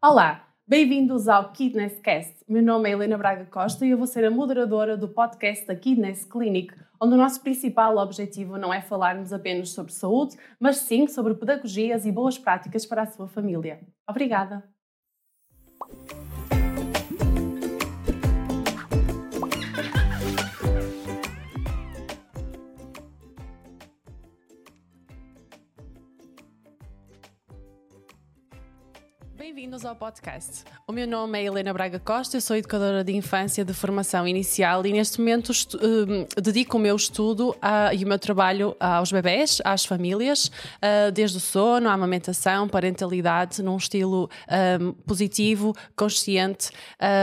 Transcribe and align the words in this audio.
Olá, 0.00 0.46
bem-vindos 0.64 1.26
ao 1.26 1.50
Kidness 1.50 1.98
Cast. 1.98 2.44
Meu 2.48 2.62
nome 2.62 2.88
é 2.88 2.92
Helena 2.92 3.18
Braga 3.18 3.44
Costa 3.46 3.84
e 3.84 3.90
eu 3.90 3.98
vou 3.98 4.06
ser 4.06 4.24
a 4.24 4.30
moderadora 4.30 4.96
do 4.96 5.08
podcast 5.08 5.66
da 5.66 5.74
Kidness 5.74 6.24
Clinic, 6.24 6.72
onde 7.00 7.14
o 7.14 7.16
nosso 7.16 7.40
principal 7.42 7.96
objetivo 7.96 8.56
não 8.56 8.72
é 8.72 8.80
falarmos 8.80 9.32
apenas 9.32 9.70
sobre 9.70 9.92
saúde, 9.92 10.36
mas 10.60 10.76
sim 10.76 11.08
sobre 11.08 11.34
pedagogias 11.34 12.06
e 12.06 12.12
boas 12.12 12.38
práticas 12.38 12.86
para 12.86 13.02
a 13.02 13.06
sua 13.06 13.26
família. 13.26 13.80
Obrigada! 14.08 14.62
Bem-vindos 29.48 29.82
ao 29.86 29.96
podcast. 29.96 30.62
O 30.86 30.92
meu 30.92 31.06
nome 31.06 31.38
é 31.38 31.44
Helena 31.44 31.72
Braga 31.72 31.98
Costa, 31.98 32.36
eu 32.36 32.40
sou 32.42 32.54
educadora 32.54 33.02
de 33.02 33.16
infância 33.16 33.64
de 33.64 33.72
formação 33.72 34.28
inicial 34.28 34.84
e 34.84 34.92
neste 34.92 35.20
momento 35.20 35.48
uh, 35.48 36.40
dedico 36.42 36.76
o 36.76 36.80
meu 36.80 36.94
estudo 36.94 37.56
a, 37.62 37.94
e 37.94 38.04
o 38.04 38.06
meu 38.06 38.18
trabalho 38.18 38.76
aos 38.78 39.10
bebés, 39.10 39.62
às 39.64 39.86
famílias, 39.86 40.48
uh, 40.48 41.10
desde 41.14 41.38
o 41.38 41.40
sono, 41.40 41.88
a 41.88 41.94
amamentação, 41.94 42.68
parentalidade, 42.68 43.62
num 43.62 43.78
estilo 43.78 44.28
um, 44.82 44.92
positivo, 44.92 45.74
consciente. 45.96 46.68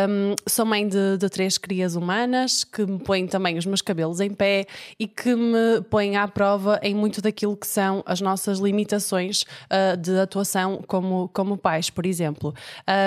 Um, 0.10 0.34
sou 0.48 0.66
mãe 0.66 0.88
de, 0.88 1.18
de, 1.20 1.30
três 1.30 1.60
crias 1.60 1.96
humanas 1.96 2.64
que 2.64 2.88
me 2.88 2.98
põem 2.98 3.28
também 3.28 3.56
os 3.56 3.68
meus 3.68 3.84
cabelos 3.84 4.20
em 4.20 4.34
pé 4.34 4.66
e 5.00 5.08
que 5.08 5.36
me 5.36 5.80
põem 5.92 6.18
à 6.18 6.28
prova 6.28 6.80
em 6.82 6.96
muito 6.96 7.22
daquilo 7.22 7.56
que 7.56 7.68
são 7.68 8.02
as 8.04 8.20
nossas 8.20 8.58
limitações 8.58 9.44
uh, 9.44 9.96
de 9.96 10.18
atuação 10.20 10.84
como, 10.88 11.30
como 11.32 11.56
pais, 11.56 11.92
por 11.92 12.04
exemplo 12.04 12.15
exemplo, 12.16 12.54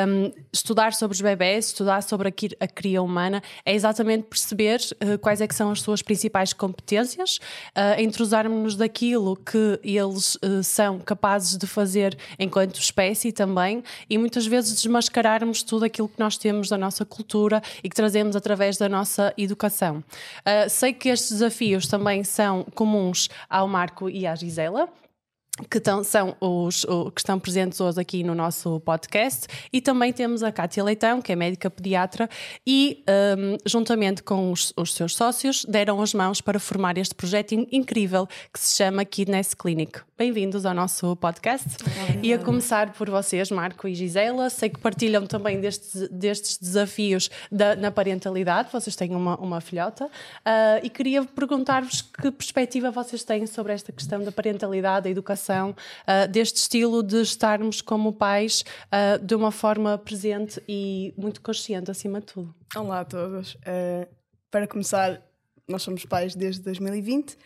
um, 0.06 0.32
estudar 0.52 0.92
sobre 0.92 1.14
os 1.14 1.20
bebés, 1.20 1.66
estudar 1.66 2.02
sobre 2.02 2.28
a, 2.28 2.68
cria 2.68 3.02
humana, 3.02 3.42
é 3.64 3.74
exatamente 3.74 4.24
perceber 4.24 4.80
uh, 5.02 5.18
quais 5.18 5.40
é 5.40 5.46
que 5.46 5.54
são 5.54 5.70
as 5.70 5.80
suas 5.80 6.02
principais 6.02 6.52
competências, 6.52 7.38
uh, 7.76 8.00
entrosarmos-nos 8.00 8.76
daquilo 8.76 9.36
que 9.36 9.80
eles 9.82 10.36
uh, 10.36 10.62
são 10.62 10.98
capazes 10.98 11.56
de 11.56 11.66
fazer 11.66 12.16
enquanto 12.38 12.78
espécie 12.78 13.32
também, 13.32 13.82
e 14.08 14.18
muitas 14.18 14.46
vezes 14.46 14.74
desmascararmos 14.74 15.62
tudo 15.62 15.84
aquilo 15.84 16.08
que 16.08 16.18
nós 16.18 16.36
temos 16.36 16.68
da 16.68 16.76
nossa 16.76 17.04
cultura 17.04 17.62
e 17.82 17.88
que 17.88 17.96
trazemos 17.96 18.36
através 18.36 18.76
da 18.76 18.88
nossa 18.88 19.32
educação. 19.36 19.98
Uh, 19.98 20.68
sei 20.68 20.92
que 20.92 21.08
estes 21.08 21.32
desafios 21.32 21.86
também 21.86 22.22
são 22.24 22.64
comuns 22.74 23.28
ao 23.48 23.66
Marco 23.66 24.10
e 24.10 24.26
à 24.26 24.34
Gisela 24.34 24.88
que 25.70 25.80
tão, 25.80 26.04
são 26.04 26.36
os, 26.40 26.84
os, 26.84 27.12
que 27.12 27.20
estão 27.20 27.38
presentes 27.38 27.80
hoje 27.80 28.00
aqui 28.00 28.22
no 28.22 28.34
nosso 28.34 28.80
podcast. 28.80 29.46
E 29.72 29.80
também 29.80 30.12
temos 30.12 30.42
a 30.42 30.52
Cátia 30.52 30.84
Leitão, 30.84 31.20
que 31.20 31.32
é 31.32 31.36
médica 31.36 31.70
pediatra 31.70 32.28
e 32.66 33.02
um, 33.08 33.56
juntamente 33.66 34.22
com 34.22 34.52
os, 34.52 34.72
os, 34.76 34.94
seus 34.94 35.16
sócios 35.16 35.64
deram 35.64 36.00
as 36.00 36.14
mãos 36.14 36.40
para 36.40 36.58
formar 36.58 36.98
este 36.98 37.14
projeto 37.14 37.52
incrível 37.72 38.26
que 38.52 38.60
se 38.60 38.76
chama 38.76 39.04
Kidness 39.04 39.54
Clinic. 39.54 40.00
Bem-vindos 40.16 40.66
ao 40.66 40.74
nosso 40.74 41.14
podcast. 41.16 41.68
E 42.22 42.32
a 42.32 42.38
começar 42.38 42.92
por 42.92 43.08
vocês, 43.08 43.50
Marco 43.50 43.86
e 43.86 43.94
Gisela, 43.94 44.50
sei 44.50 44.68
que 44.68 44.78
partilham 44.78 45.26
também 45.26 45.60
destes, 45.60 46.08
destes 46.08 46.58
desafios 46.58 47.30
da, 47.50 47.76
na 47.76 47.90
parentalidade, 47.90 48.68
vocês 48.72 48.96
têm 48.96 49.14
uma, 49.14 49.36
uma 49.36 49.60
filhota. 49.60 50.06
Uh, 50.06 50.82
e 50.82 50.90
queria 50.90 51.24
perguntar-vos 51.24 52.02
que 52.02 52.30
perspectiva 52.32 52.90
vocês 52.90 53.22
têm 53.22 53.46
sobre 53.46 53.72
esta 53.72 53.92
questão 53.92 54.22
da 54.22 54.32
parentalidade, 54.32 55.04
da 55.04 55.10
educação 55.10 55.47
uh, 55.52 56.28
deste 56.30 56.56
estilo 56.56 57.02
de 57.02 57.20
estarmos 57.22 57.80
como 57.80 58.12
pais 58.12 58.64
uh, 58.86 59.24
de 59.24 59.34
uma 59.34 59.50
forma 59.50 59.96
presente 59.98 60.62
e 60.68 61.14
muito 61.16 61.40
consciente 61.40 61.90
acima 61.90 62.20
de 62.20 62.26
tudo. 62.26 62.54
Olá 62.76 63.00
a 63.00 63.04
todos. 63.04 63.54
Uh, 63.54 64.06
para 64.50 64.66
começar, 64.66 65.22
nós 65.68 65.82
somos 65.82 66.04
pais 66.04 66.34
desde 66.34 66.62
2020. 66.62 67.36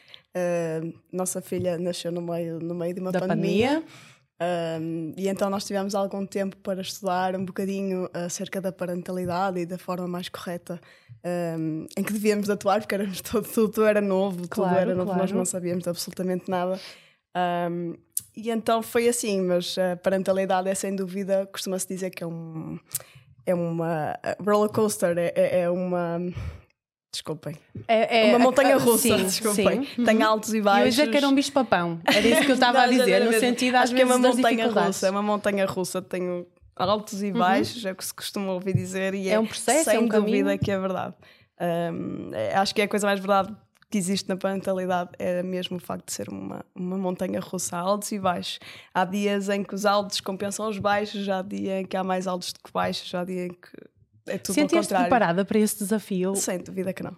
nossa 1.12 1.40
filha 1.40 1.78
nasceu 1.78 2.12
no 2.12 2.22
meio, 2.22 2.58
no 2.60 2.74
meio 2.74 2.94
de 2.94 3.00
uma 3.00 3.12
da 3.12 3.20
pandemia. 3.20 3.82
pandemia. 4.38 5.14
e 5.16 5.28
então 5.28 5.50
nós 5.50 5.64
tivemos 5.64 5.94
algum 5.94 6.24
tempo 6.24 6.56
para 6.58 6.80
estudar 6.80 7.34
um 7.34 7.44
bocadinho 7.44 8.08
acerca 8.12 8.60
da 8.60 8.70
parentalidade 8.70 9.60
e 9.60 9.66
da 9.66 9.78
forma 9.78 10.06
mais 10.06 10.28
correta 10.28 10.80
um, 11.24 11.86
em 11.96 12.02
que 12.02 12.12
devíamos 12.12 12.50
atuar, 12.50 12.80
porque 12.80 12.94
éramos 12.94 13.20
todo, 13.22 13.48
tudo 13.48 13.84
era 13.84 14.00
novo, 14.00 14.48
claro, 14.48 14.70
tudo 14.70 14.80
era 14.80 14.94
novo, 14.94 15.06
claro. 15.06 15.20
nós 15.20 15.32
não 15.32 15.44
sabíamos 15.44 15.86
absolutamente 15.86 16.50
nada. 16.50 16.80
Um, 17.36 17.94
e 18.36 18.50
então 18.50 18.82
foi 18.82 19.08
assim, 19.08 19.40
mas 19.42 19.76
a 19.78 19.96
parentalidade 19.96 20.68
é 20.68 20.74
sem 20.74 20.94
dúvida, 20.94 21.46
costuma-se 21.52 21.86
dizer 21.88 22.10
que 22.10 22.22
é 22.22 22.26
um 22.26 22.78
é 23.44 23.54
uma 23.54 24.16
roller 24.44 24.70
coaster, 24.70 25.18
é, 25.18 25.32
é, 25.34 25.60
é 25.62 25.70
uma 25.70 26.20
Desculpem. 27.12 27.54
É, 27.86 28.30
é 28.30 28.30
uma 28.30 28.38
montanha 28.38 28.78
russa, 28.78 29.18
sim, 29.18 29.24
desculpem. 29.24 29.84
Sim. 29.84 30.02
Tem 30.02 30.16
uhum. 30.16 30.26
altos 30.26 30.54
e 30.54 30.62
baixos. 30.62 30.98
Eu 30.98 31.04
ia 31.04 31.10
que 31.10 31.16
era 31.18 31.28
um 31.28 31.34
bicho-papão. 31.34 32.00
Era 32.06 32.26
isso 32.26 32.40
que 32.40 32.50
eu 32.50 32.54
estava 32.54 32.80
a 32.80 32.86
dizer, 32.86 33.22
no 33.22 33.32
sentido 33.34 33.74
Acho 33.74 33.94
que 33.94 34.00
é 34.00 34.04
uma 34.06 34.16
montanha 34.16 34.66
russa. 34.66 35.06
É 35.08 35.10
uma 35.10 35.22
montanha 35.22 35.66
russa, 35.66 36.00
tem 36.00 36.46
altos 36.74 37.22
e 37.22 37.26
uhum. 37.26 37.32
baixos, 37.34 37.84
uhum. 37.84 37.90
é 37.90 37.92
o 37.92 37.96
que 37.96 38.04
se 38.06 38.14
costuma 38.14 38.52
ouvir 38.52 38.74
dizer. 38.74 39.12
E 39.12 39.28
é, 39.28 39.32
é 39.32 39.38
um 39.38 39.44
processo, 39.44 39.90
sem 39.90 39.96
é 39.96 40.00
um 40.00 40.08
dúvida 40.08 40.44
caminho. 40.44 40.58
que 40.58 40.70
é 40.70 40.78
verdade. 40.78 41.14
Um, 41.60 42.30
acho 42.54 42.74
que 42.74 42.80
é 42.80 42.84
a 42.84 42.88
coisa 42.88 43.06
mais 43.06 43.20
verdade 43.20 43.54
que 43.92 43.98
existe 43.98 44.26
na 44.26 44.38
parentalidade 44.38 45.10
é 45.18 45.42
mesmo 45.42 45.76
o 45.76 45.80
facto 45.80 46.06
de 46.06 46.14
ser 46.14 46.30
uma, 46.30 46.64
uma 46.74 46.96
montanha 46.96 47.38
russa, 47.40 47.76
altos 47.76 48.10
e 48.10 48.18
baixos. 48.18 48.58
Há 48.94 49.04
dias 49.04 49.50
em 49.50 49.62
que 49.62 49.74
os 49.74 49.84
altos 49.84 50.18
compensam 50.22 50.66
os 50.66 50.78
baixos, 50.78 51.28
há 51.28 51.42
dia 51.42 51.80
em 51.80 51.84
que 51.84 51.94
há 51.94 52.02
mais 52.02 52.26
altos 52.26 52.54
do 52.54 52.60
que 52.60 52.72
baixos, 52.72 53.14
há 53.14 53.22
dia 53.22 53.46
em 53.46 53.50
que 53.50 53.68
é 54.26 54.38
tudo 54.38 54.54
Sentiste 54.54 54.94
preparada 54.94 55.44
para 55.44 55.58
esse 55.58 55.78
desafio? 55.78 56.34
Sem 56.34 56.58
dúvida 56.58 56.94
que 56.94 57.02
não. 57.02 57.14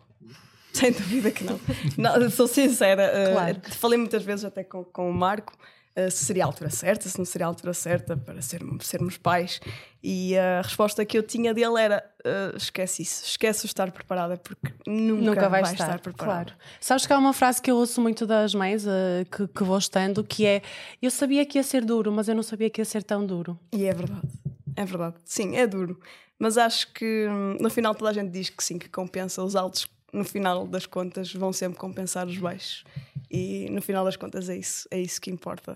Sem 0.72 0.90
dúvida 0.90 1.30
que 1.30 1.44
não. 1.44 1.60
não 1.96 2.28
sou 2.28 2.48
sincera. 2.48 3.02
Eh, 3.04 3.32
claro. 3.32 3.58
Uh, 3.58 3.74
falei 3.74 3.96
muitas 3.96 4.24
vezes 4.24 4.44
até 4.44 4.64
com, 4.64 4.82
com 4.82 5.08
o 5.08 5.14
Marco 5.14 5.56
uh, 5.98 6.10
se 6.10 6.24
seria 6.24 6.44
a 6.44 6.46
altura 6.46 6.70
certa, 6.70 7.08
se 7.08 7.18
não 7.18 7.24
seria 7.24 7.46
a 7.46 7.48
altura 7.48 7.74
certa 7.74 8.16
para 8.16 8.40
sermos, 8.42 8.86
sermos 8.86 9.16
pais. 9.16 9.60
E 10.02 10.36
a 10.36 10.60
resposta 10.62 11.04
que 11.04 11.16
eu 11.16 11.22
tinha 11.22 11.54
dele 11.54 11.80
era: 11.80 12.04
uh, 12.24 12.56
esquece 12.56 13.02
isso, 13.02 13.24
esquece 13.24 13.64
o 13.64 13.66
estar 13.66 13.90
preparada, 13.90 14.36
porque 14.36 14.72
nunca, 14.86 15.22
nunca 15.22 15.48
vai 15.48 15.62
estar, 15.62 15.72
estar 15.72 16.00
preparada. 16.00 16.44
Claro. 16.44 16.54
Sabes 16.80 17.06
que 17.06 17.12
há 17.12 17.18
uma 17.18 17.32
frase 17.32 17.62
que 17.62 17.70
eu 17.70 17.76
ouço 17.76 18.00
muito 18.00 18.26
das 18.26 18.54
mães 18.54 18.86
uh, 18.86 18.90
que, 19.30 19.48
que 19.48 19.64
vou 19.64 19.78
estando, 19.78 20.22
que 20.22 20.44
é: 20.44 20.62
Eu 21.00 21.10
sabia 21.10 21.46
que 21.46 21.58
ia 21.58 21.62
ser 21.62 21.84
duro, 21.84 22.12
mas 22.12 22.28
eu 22.28 22.34
não 22.34 22.42
sabia 22.42 22.68
que 22.68 22.80
ia 22.80 22.84
ser 22.84 23.02
tão 23.02 23.24
duro. 23.24 23.58
E 23.72 23.86
é 23.86 23.94
verdade, 23.94 24.28
é 24.76 24.84
verdade. 24.84 25.16
Sim, 25.24 25.56
é 25.56 25.66
duro. 25.66 25.98
Mas 26.38 26.58
acho 26.58 26.92
que 26.92 27.26
hum, 27.28 27.56
no 27.60 27.70
final 27.70 27.94
toda 27.94 28.10
a 28.10 28.12
gente 28.12 28.30
diz 28.30 28.50
que 28.50 28.62
sim, 28.62 28.78
que 28.78 28.88
compensa. 28.88 29.42
Os 29.42 29.56
altos, 29.56 29.88
no 30.12 30.24
final 30.24 30.66
das 30.66 30.84
contas, 30.84 31.32
vão 31.32 31.52
sempre 31.52 31.78
compensar 31.78 32.26
os 32.26 32.36
baixos. 32.36 32.84
E 33.34 33.68
no 33.70 33.82
final 33.82 34.04
das 34.04 34.16
contas 34.16 34.48
é 34.48 34.56
isso, 34.56 34.86
é 34.90 35.00
isso 35.00 35.20
que 35.20 35.30
importa. 35.30 35.72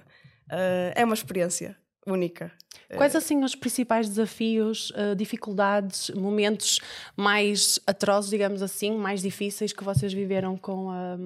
Uh, 0.46 0.94
é 0.94 1.04
uma 1.04 1.14
experiência 1.14 1.76
única. 2.06 2.52
Quais 2.96 3.14
assim 3.16 3.42
os 3.42 3.54
principais 3.54 4.08
desafios, 4.08 4.90
uh, 4.90 5.16
dificuldades, 5.16 6.10
momentos 6.10 6.78
mais 7.16 7.80
atrosos, 7.86 8.30
digamos 8.30 8.62
assim, 8.62 8.96
mais 8.96 9.20
difíceis 9.20 9.72
que 9.72 9.82
vocês 9.82 10.12
viveram 10.12 10.56
com 10.56 10.90
a, 10.90 11.18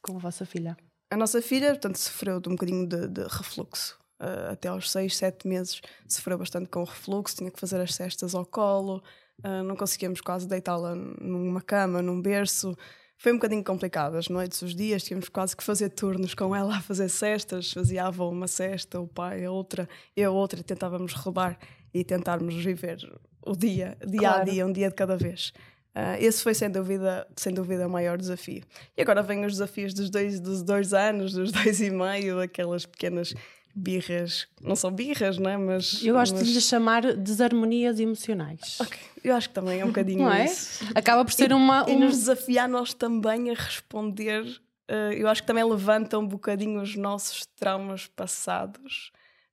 com 0.00 0.16
a 0.16 0.18
vossa 0.18 0.46
filha? 0.46 0.76
A 1.10 1.16
nossa 1.16 1.42
filha, 1.42 1.70
portanto, 1.70 1.96
sofreu 1.96 2.40
de 2.40 2.48
um 2.48 2.52
bocadinho 2.52 2.86
de, 2.86 3.08
de 3.08 3.22
refluxo. 3.22 3.98
Uh, 4.20 4.52
até 4.52 4.68
aos 4.68 4.90
6, 4.90 5.14
7 5.14 5.46
meses 5.46 5.82
sofreu 6.08 6.38
bastante 6.38 6.68
com 6.70 6.84
refluxo, 6.84 7.36
tinha 7.36 7.50
que 7.50 7.60
fazer 7.60 7.80
as 7.80 7.94
cestas 7.94 8.34
ao 8.34 8.46
colo, 8.46 9.02
uh, 9.44 9.62
não 9.64 9.76
conseguíamos 9.76 10.20
quase 10.20 10.46
deitá-la 10.46 10.94
numa 10.94 11.60
cama, 11.60 12.00
num 12.00 12.22
berço 12.22 12.74
foi 13.18 13.32
um 13.32 13.36
bocadinho 13.36 13.64
complicado. 13.64 14.16
As 14.16 14.28
noites, 14.28 14.60
os 14.62 14.74
dias, 14.74 15.02
tínhamos 15.02 15.28
quase 15.28 15.56
que 15.56 15.64
fazer 15.64 15.90
turnos 15.90 16.34
com 16.34 16.54
ela 16.54 16.76
a 16.76 16.80
fazer 16.80 17.08
cestas. 17.08 17.72
Fazia 17.72 18.04
a 18.04 18.06
avó 18.08 18.30
uma 18.30 18.46
cesta, 18.46 19.00
o 19.00 19.06
pai 19.06 19.44
a 19.44 19.50
outra, 19.50 19.88
eu 20.16 20.34
outra, 20.34 20.60
e 20.60 20.62
tentávamos 20.62 21.12
rodar 21.12 21.58
e 21.92 22.04
tentarmos 22.04 22.54
viver 22.54 22.98
o 23.46 23.56
dia, 23.56 23.96
dia 24.06 24.20
claro. 24.20 24.42
a 24.42 24.44
dia, 24.44 24.66
um 24.66 24.72
dia 24.72 24.88
de 24.88 24.94
cada 24.94 25.16
vez. 25.16 25.52
Uh, 25.96 26.20
esse 26.20 26.42
foi 26.42 26.52
sem 26.52 26.68
dúvida, 26.68 27.26
sem 27.36 27.54
dúvida 27.54 27.86
o 27.86 27.90
maior 27.90 28.18
desafio. 28.18 28.62
E 28.94 29.00
agora 29.00 29.22
vêm 29.22 29.46
os 29.46 29.52
desafios 29.52 29.94
dos 29.94 30.10
dois, 30.10 30.38
dos 30.38 30.62
dois 30.62 30.92
anos, 30.92 31.32
dos 31.32 31.50
dois 31.52 31.80
e 31.80 31.90
meio, 31.90 32.38
aquelas 32.38 32.84
pequenas 32.84 33.32
birras, 33.76 34.48
não 34.62 34.74
são 34.74 34.90
birras, 34.90 35.36
não 35.36 35.50
é? 35.50 35.56
Mas, 35.58 36.02
eu 36.02 36.14
gosto 36.14 36.34
mas... 36.34 36.46
de 36.46 36.54
lhe 36.54 36.60
chamar 36.60 37.14
desarmonias 37.14 38.00
emocionais. 38.00 38.78
Okay. 38.80 38.98
Eu 39.22 39.36
acho 39.36 39.48
que 39.50 39.54
também 39.54 39.80
é 39.80 39.84
um 39.84 39.88
bocadinho 39.88 40.24
não 40.24 40.32
é? 40.32 40.46
isso. 40.46 40.84
Acaba 40.94 41.24
por 41.24 41.32
ser 41.32 41.52
uma. 41.52 41.84
Um... 41.84 41.90
E 41.90 41.96
nos 41.96 42.16
desafiar 42.16 42.68
nós 42.68 42.94
também 42.94 43.50
a 43.50 43.54
responder. 43.54 44.44
Uh, 44.90 45.12
eu 45.12 45.28
acho 45.28 45.42
que 45.42 45.46
também 45.46 45.64
levanta 45.64 46.18
um 46.18 46.26
bocadinho 46.26 46.80
os 46.80 46.96
nossos 46.96 47.44
traumas 47.56 48.06
passados 48.06 49.10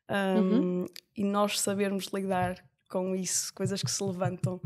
um, 0.09 0.39
uhum. 0.39 0.85
e 1.17 1.23
nós 1.23 1.59
sabermos 1.59 2.05
lidar 2.13 2.63
com 2.87 3.15
isso, 3.15 3.51
coisas 3.53 3.81
que 3.81 3.89
se 3.89 4.03
levantam 4.03 4.61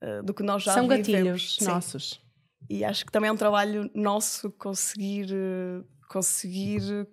uh, 0.00 0.22
do 0.22 0.32
que 0.32 0.44
nós 0.44 0.62
já 0.62 0.74
São 0.74 0.84
vivemos. 0.88 1.08
gatilhos 1.08 1.56
Sim. 1.58 1.64
nossos. 1.64 2.20
E 2.70 2.84
acho 2.84 3.04
que 3.04 3.10
também 3.10 3.28
é 3.28 3.32
um 3.32 3.36
trabalho 3.36 3.90
nosso 3.92 4.48
conseguir, 4.52 5.26
uh, 5.32 5.84
conseguir 6.08 7.08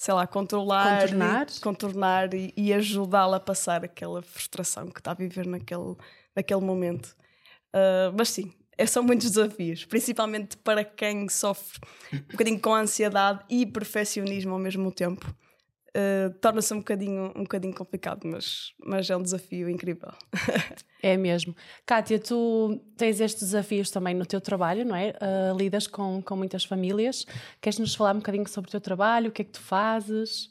sei 0.00 0.14
lá, 0.14 0.26
controlar, 0.26 1.02
Contornar. 1.02 1.46
e, 1.54 1.60
contornar 1.60 2.32
e, 2.32 2.54
e 2.56 2.72
ajudá-la 2.72 3.36
a 3.36 3.40
passar 3.40 3.84
aquela 3.84 4.22
frustração 4.22 4.88
que 4.88 4.98
está 4.98 5.10
a 5.10 5.14
viver 5.14 5.46
naquele, 5.46 5.94
naquele 6.34 6.62
momento. 6.62 7.14
Uh, 7.76 8.08
mas 8.16 8.30
sim, 8.30 8.50
é, 8.78 8.86
são 8.86 9.02
muitos 9.02 9.30
desafios, 9.30 9.84
principalmente 9.84 10.56
para 10.56 10.82
quem 10.82 11.28
sofre 11.28 11.78
um 12.14 12.32
bocadinho 12.32 12.58
com 12.58 12.74
ansiedade 12.74 13.44
e 13.50 13.66
perfeccionismo 13.66 14.54
ao 14.54 14.58
mesmo 14.58 14.90
tempo. 14.90 15.36
Uh, 15.96 16.32
Torna-se 16.40 16.72
um 16.72 16.78
bocadinho, 16.78 17.32
um 17.36 17.42
bocadinho 17.42 17.74
complicado, 17.74 18.26
mas, 18.26 18.72
mas 18.78 19.10
é 19.10 19.16
um 19.16 19.22
desafio 19.22 19.68
incrível. 19.68 20.12
É 21.02 21.16
mesmo. 21.16 21.56
Kátia, 21.86 22.18
tu 22.18 22.78
tens 22.94 23.22
estes 23.22 23.44
desafios 23.44 23.90
também 23.90 24.14
no 24.14 24.26
teu 24.26 24.38
trabalho, 24.38 24.84
não 24.84 24.94
é? 24.94 25.12
Uh, 25.12 25.56
lidas 25.56 25.86
com, 25.86 26.20
com 26.20 26.36
muitas 26.36 26.62
famílias. 26.62 27.24
Queres 27.58 27.78
nos 27.78 27.94
falar 27.94 28.14
um 28.14 28.18
bocadinho 28.18 28.46
sobre 28.46 28.68
o 28.68 28.70
teu 28.70 28.82
trabalho? 28.82 29.30
O 29.30 29.32
que 29.32 29.40
é 29.40 29.44
que 29.46 29.52
tu 29.52 29.62
fazes? 29.62 30.50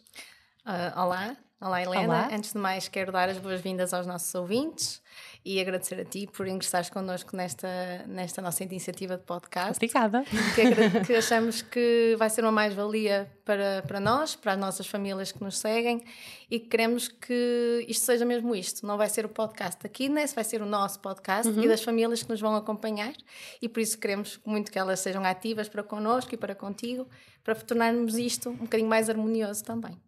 Uh, 0.70 1.02
olá, 1.02 1.36
olá 1.60 1.82
Helena. 1.82 2.04
Olá. 2.04 2.30
Antes 2.32 2.54
de 2.54 2.60
mais, 2.60 2.88
quero 2.88 3.12
dar 3.12 3.28
as 3.28 3.40
boas-vindas 3.40 3.92
aos 3.92 4.06
nossos 4.06 4.36
ouvintes 4.36 5.02
e 5.44 5.60
agradecer 5.60 6.00
a 6.00 6.06
ti 6.06 6.30
por 6.32 6.48
ingressares 6.48 6.92
connosco 6.92 7.36
nesta, 7.36 8.06
nesta 8.06 8.40
nossa 8.40 8.64
iniciativa 8.64 9.18
de 9.18 9.24
podcast. 9.24 9.78
Obrigada. 9.78 10.24
Que, 10.54 11.08
que 11.08 11.16
achamos 11.16 11.64
que 11.64 12.16
vai 12.20 12.30
ser 12.30 12.44
uma 12.44 12.52
mais-valia 12.52 13.28
para, 13.44 13.84
para 13.88 14.00
nós, 14.00 14.36
para 14.36 14.52
as 14.52 14.60
nossas 14.60 14.86
famílias 14.86 15.32
que 15.32 15.44
nos 15.44 15.58
seguem 15.58 16.04
e 16.52 16.60
que 16.60 16.68
queremos 16.68 17.08
que 17.08 17.84
isto 17.88 18.06
seja 18.06 18.26
mesmo 18.26 18.56
isto. 18.56 18.86
Não 18.86 18.96
vai 18.96 19.10
ser 19.10 19.26
o 19.26 19.30
podcast 19.30 19.84
aqui, 19.84 20.08
né? 20.08 20.28
vai 20.28 20.44
ser 20.44 20.62
o 20.62 20.68
nosso 20.68 21.00
podcast 21.00 21.52
e 21.52 21.68
das 21.68 21.82
famílias 21.82 22.22
que 22.22 22.30
nos 22.30 22.40
vão 22.40 22.56
acompanhar 22.56 23.14
e 23.60 23.68
por 23.68 23.80
isso 23.80 23.98
queremos 23.98 24.40
muito 24.46 24.72
que 24.72 24.78
elas 24.78 25.00
sejam 25.00 25.26
ativas 25.26 25.68
para 25.68 25.82
connosco 25.82 26.36
e 26.36 26.38
para 26.38 26.54
contigo, 26.54 27.10
para 27.44 27.56
tornarmos 27.56 28.20
isto 28.20 28.52
um 28.52 28.58
bocadinho 28.58 28.88
mais 28.88 29.10
harmonioso 29.10 29.64
também. 29.64 30.00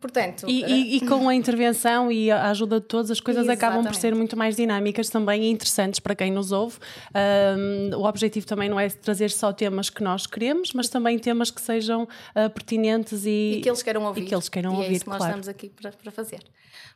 Portanto, 0.00 0.46
E, 0.48 0.64
e- 0.64 0.96
e 0.96 1.00
com 1.06 1.28
a 1.28 1.34
intervenção 1.34 2.10
e 2.10 2.30
a 2.30 2.48
ajuda 2.50 2.80
de 2.80 2.86
todos, 2.86 3.10
as 3.10 3.20
coisas 3.20 3.46
acabam 3.48 3.82
por 3.82 3.90
Exatamente. 3.90 4.00
ser 4.00 4.14
muito 4.14 4.34
mais 4.36 4.56
dinâmicas 4.56 5.10
também 5.10 5.44
e 5.44 5.50
interessantes 5.50 6.00
para 6.00 6.14
quem 6.14 6.30
nos 6.32 6.52
ouve. 6.52 6.78
Um, 7.14 7.96
o 7.96 8.04
objetivo 8.08 8.46
também 8.46 8.68
não 8.68 8.80
é 8.80 8.88
trazer 8.88 9.30
só 9.30 9.52
temas 9.52 9.90
que 9.90 10.02
nós 10.02 10.26
queremos, 10.26 10.72
mas 10.72 10.88
também 10.88 11.18
temas 11.18 11.50
que 11.50 11.60
sejam 11.60 12.04
uh, 12.04 12.48
pertinentes 12.50 13.26
e, 13.26 13.56
e 13.58 13.60
que 13.60 13.68
eles 13.68 13.82
queiram 13.82 14.04
ouvir. 14.04 14.22
E 14.22 14.24
que 14.26 14.34
eles 14.34 14.48
queiram 14.48 14.72
E 14.72 14.74
é 14.74 14.78
ouvir, 14.78 14.92
isso 14.94 15.04
que 15.04 15.10
nós 15.10 15.18
claro. 15.18 15.32
estamos 15.32 15.48
aqui 15.48 15.68
para, 15.68 15.92
para 15.92 16.10
fazer. 16.10 16.40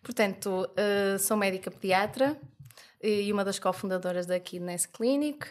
Portanto, 0.02 0.68
eh, 0.76 1.16
sou 1.18 1.36
médica 1.36 1.70
pediatra 1.70 2.36
e 3.02 3.30
uma 3.32 3.44
das 3.44 3.58
cofundadoras 3.58 4.24
da 4.26 4.38
Kidness 4.40 4.86
Clinic. 4.86 5.46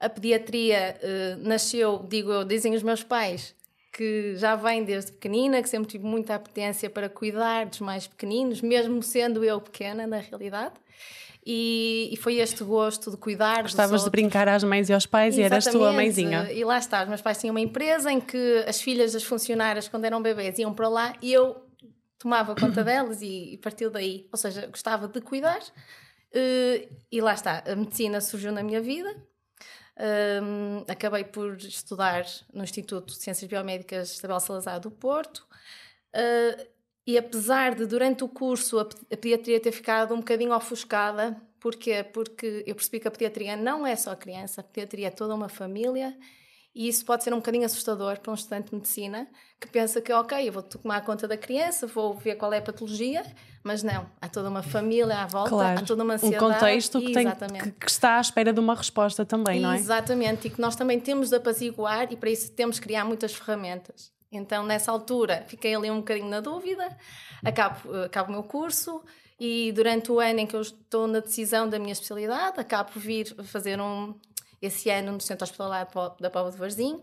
A 0.00 0.08
pediatria 0.08 0.96
eh, 1.02 1.36
nasceu, 1.40 2.04
digo 2.08 2.30
eu, 2.32 2.44
dizem 2.44 2.74
os 2.74 2.82
meus 2.82 3.02
pais, 3.02 3.54
que 3.92 4.34
já 4.36 4.54
vem 4.54 4.84
desde 4.84 5.12
pequenina, 5.12 5.62
que 5.62 5.68
sempre 5.68 5.88
tive 5.88 6.04
muita 6.04 6.34
apetência 6.34 6.88
para 6.90 7.08
cuidar 7.08 7.66
dos 7.66 7.80
mais 7.80 8.06
pequeninos, 8.06 8.60
mesmo 8.60 9.02
sendo 9.02 9.44
eu 9.44 9.60
pequena, 9.60 10.06
na 10.06 10.18
realidade. 10.18 10.74
E, 11.50 12.10
e 12.12 12.16
foi 12.16 12.36
este 12.36 12.62
gosto 12.62 13.10
de 13.10 13.16
cuidar 13.16 13.62
Gostavas 13.62 14.04
de 14.04 14.10
brincar 14.10 14.48
às 14.48 14.62
mães 14.62 14.90
e 14.90 14.92
aos 14.92 15.06
pais 15.06 15.38
e 15.38 15.42
eras 15.42 15.64
tu 15.64 15.68
a 15.68 15.70
Exatamente. 15.70 15.96
mãezinha. 15.96 16.52
E 16.52 16.62
lá 16.62 16.76
está, 16.76 17.02
os 17.02 17.08
meus 17.08 17.22
pais 17.22 17.38
tinham 17.38 17.54
uma 17.54 17.60
empresa 17.60 18.12
em 18.12 18.20
que 18.20 18.64
as 18.66 18.80
filhas 18.82 19.14
das 19.14 19.22
funcionárias, 19.24 19.88
quando 19.88 20.04
eram 20.04 20.20
bebês, 20.20 20.58
iam 20.58 20.74
para 20.74 20.88
lá 20.88 21.14
e 21.22 21.32
eu 21.32 21.56
tomava 22.18 22.54
conta 22.54 22.82
delas 22.84 23.22
e, 23.22 23.54
e 23.54 23.56
partiu 23.56 23.90
daí. 23.90 24.28
Ou 24.30 24.36
seja, 24.36 24.66
gostava 24.66 25.08
de 25.08 25.20
cuidar. 25.22 25.60
eh, 26.34 26.86
e 27.10 27.20
lá 27.22 27.32
está, 27.32 27.62
a 27.66 27.74
medicina 27.74 28.20
surgiu 28.20 28.52
na 28.52 28.62
minha 28.62 28.82
vida. 28.82 29.16
Um, 30.00 30.84
acabei 30.86 31.24
por 31.24 31.56
estudar 31.56 32.24
no 32.54 32.62
Instituto 32.62 33.12
de 33.14 33.18
Ciências 33.20 33.50
Biomédicas 33.50 34.16
Isabel 34.16 34.38
Salazar 34.38 34.78
do 34.78 34.92
Porto. 34.92 35.44
Uh, 36.14 36.66
e 37.04 37.18
apesar 37.18 37.74
de, 37.74 37.84
durante 37.84 38.22
o 38.22 38.28
curso, 38.28 38.78
a, 38.78 38.84
pe- 38.84 38.96
a 39.12 39.16
pediatria 39.16 39.58
ter 39.58 39.72
ficado 39.72 40.14
um 40.14 40.18
bocadinho 40.18 40.54
ofuscada, 40.54 41.36
porquê? 41.58 42.04
Porque 42.04 42.62
eu 42.64 42.76
percebi 42.76 43.00
que 43.00 43.08
a 43.08 43.10
pediatria 43.10 43.56
não 43.56 43.84
é 43.84 43.96
só 43.96 44.14
criança, 44.14 44.60
a 44.60 44.64
pediatria 44.64 45.08
é 45.08 45.10
toda 45.10 45.34
uma 45.34 45.48
família. 45.48 46.16
E 46.78 46.86
isso 46.86 47.04
pode 47.04 47.24
ser 47.24 47.32
um 47.32 47.38
bocadinho 47.38 47.66
assustador 47.66 48.20
para 48.20 48.30
um 48.30 48.34
estudante 48.36 48.70
de 48.70 48.76
medicina 48.76 49.26
que 49.58 49.66
pensa 49.66 50.00
que, 50.00 50.12
ok, 50.12 50.48
eu 50.48 50.52
vou 50.52 50.62
tomar 50.62 51.00
conta 51.00 51.26
da 51.26 51.36
criança, 51.36 51.88
vou 51.88 52.14
ver 52.14 52.36
qual 52.36 52.52
é 52.52 52.58
a 52.58 52.62
patologia, 52.62 53.26
mas 53.64 53.82
não, 53.82 54.06
há 54.20 54.28
toda 54.28 54.48
uma 54.48 54.62
família 54.62 55.18
à 55.18 55.26
volta, 55.26 55.50
Claro, 55.50 55.80
há 55.80 55.82
toda 55.82 56.04
uma 56.04 56.12
um 56.12 56.14
ansiedade. 56.14 56.44
contexto 56.44 57.00
que, 57.00 57.12
tem, 57.12 57.26
que, 57.28 57.70
que 57.72 57.90
está 57.90 58.18
à 58.18 58.20
espera 58.20 58.52
de 58.52 58.60
uma 58.60 58.76
resposta 58.76 59.26
também, 59.26 59.60
não 59.60 59.72
é? 59.72 59.76
Exatamente, 59.76 60.46
e 60.46 60.50
que 60.50 60.60
nós 60.60 60.76
também 60.76 61.00
temos 61.00 61.30
de 61.30 61.34
apaziguar 61.34 62.12
e 62.12 62.16
para 62.16 62.30
isso 62.30 62.52
temos 62.52 62.76
de 62.76 62.82
criar 62.82 63.04
muitas 63.04 63.34
ferramentas. 63.34 64.12
Então, 64.30 64.64
nessa 64.64 64.92
altura, 64.92 65.44
fiquei 65.48 65.74
ali 65.74 65.90
um 65.90 65.96
bocadinho 65.96 66.28
na 66.28 66.38
dúvida, 66.38 66.96
acabo, 67.44 67.92
acabo 68.04 68.28
o 68.28 68.32
meu 68.34 68.44
curso 68.44 69.02
e 69.40 69.72
durante 69.72 70.12
o 70.12 70.20
ano 70.20 70.40
em 70.40 70.46
que 70.46 70.54
eu 70.54 70.60
estou 70.60 71.08
na 71.08 71.18
decisão 71.18 71.68
da 71.68 71.78
minha 71.78 71.92
especialidade, 71.92 72.60
acabo 72.60 72.92
por 72.92 73.00
vir 73.00 73.34
fazer 73.44 73.80
um, 73.80 74.14
esse 74.60 74.90
ano 74.90 75.12
no 75.12 75.20
Centro 75.20 75.44
Hospitalar 75.44 75.88
da 76.20 76.30
Póvoa 76.30 76.50
de 76.50 76.58
Varzim 76.58 77.02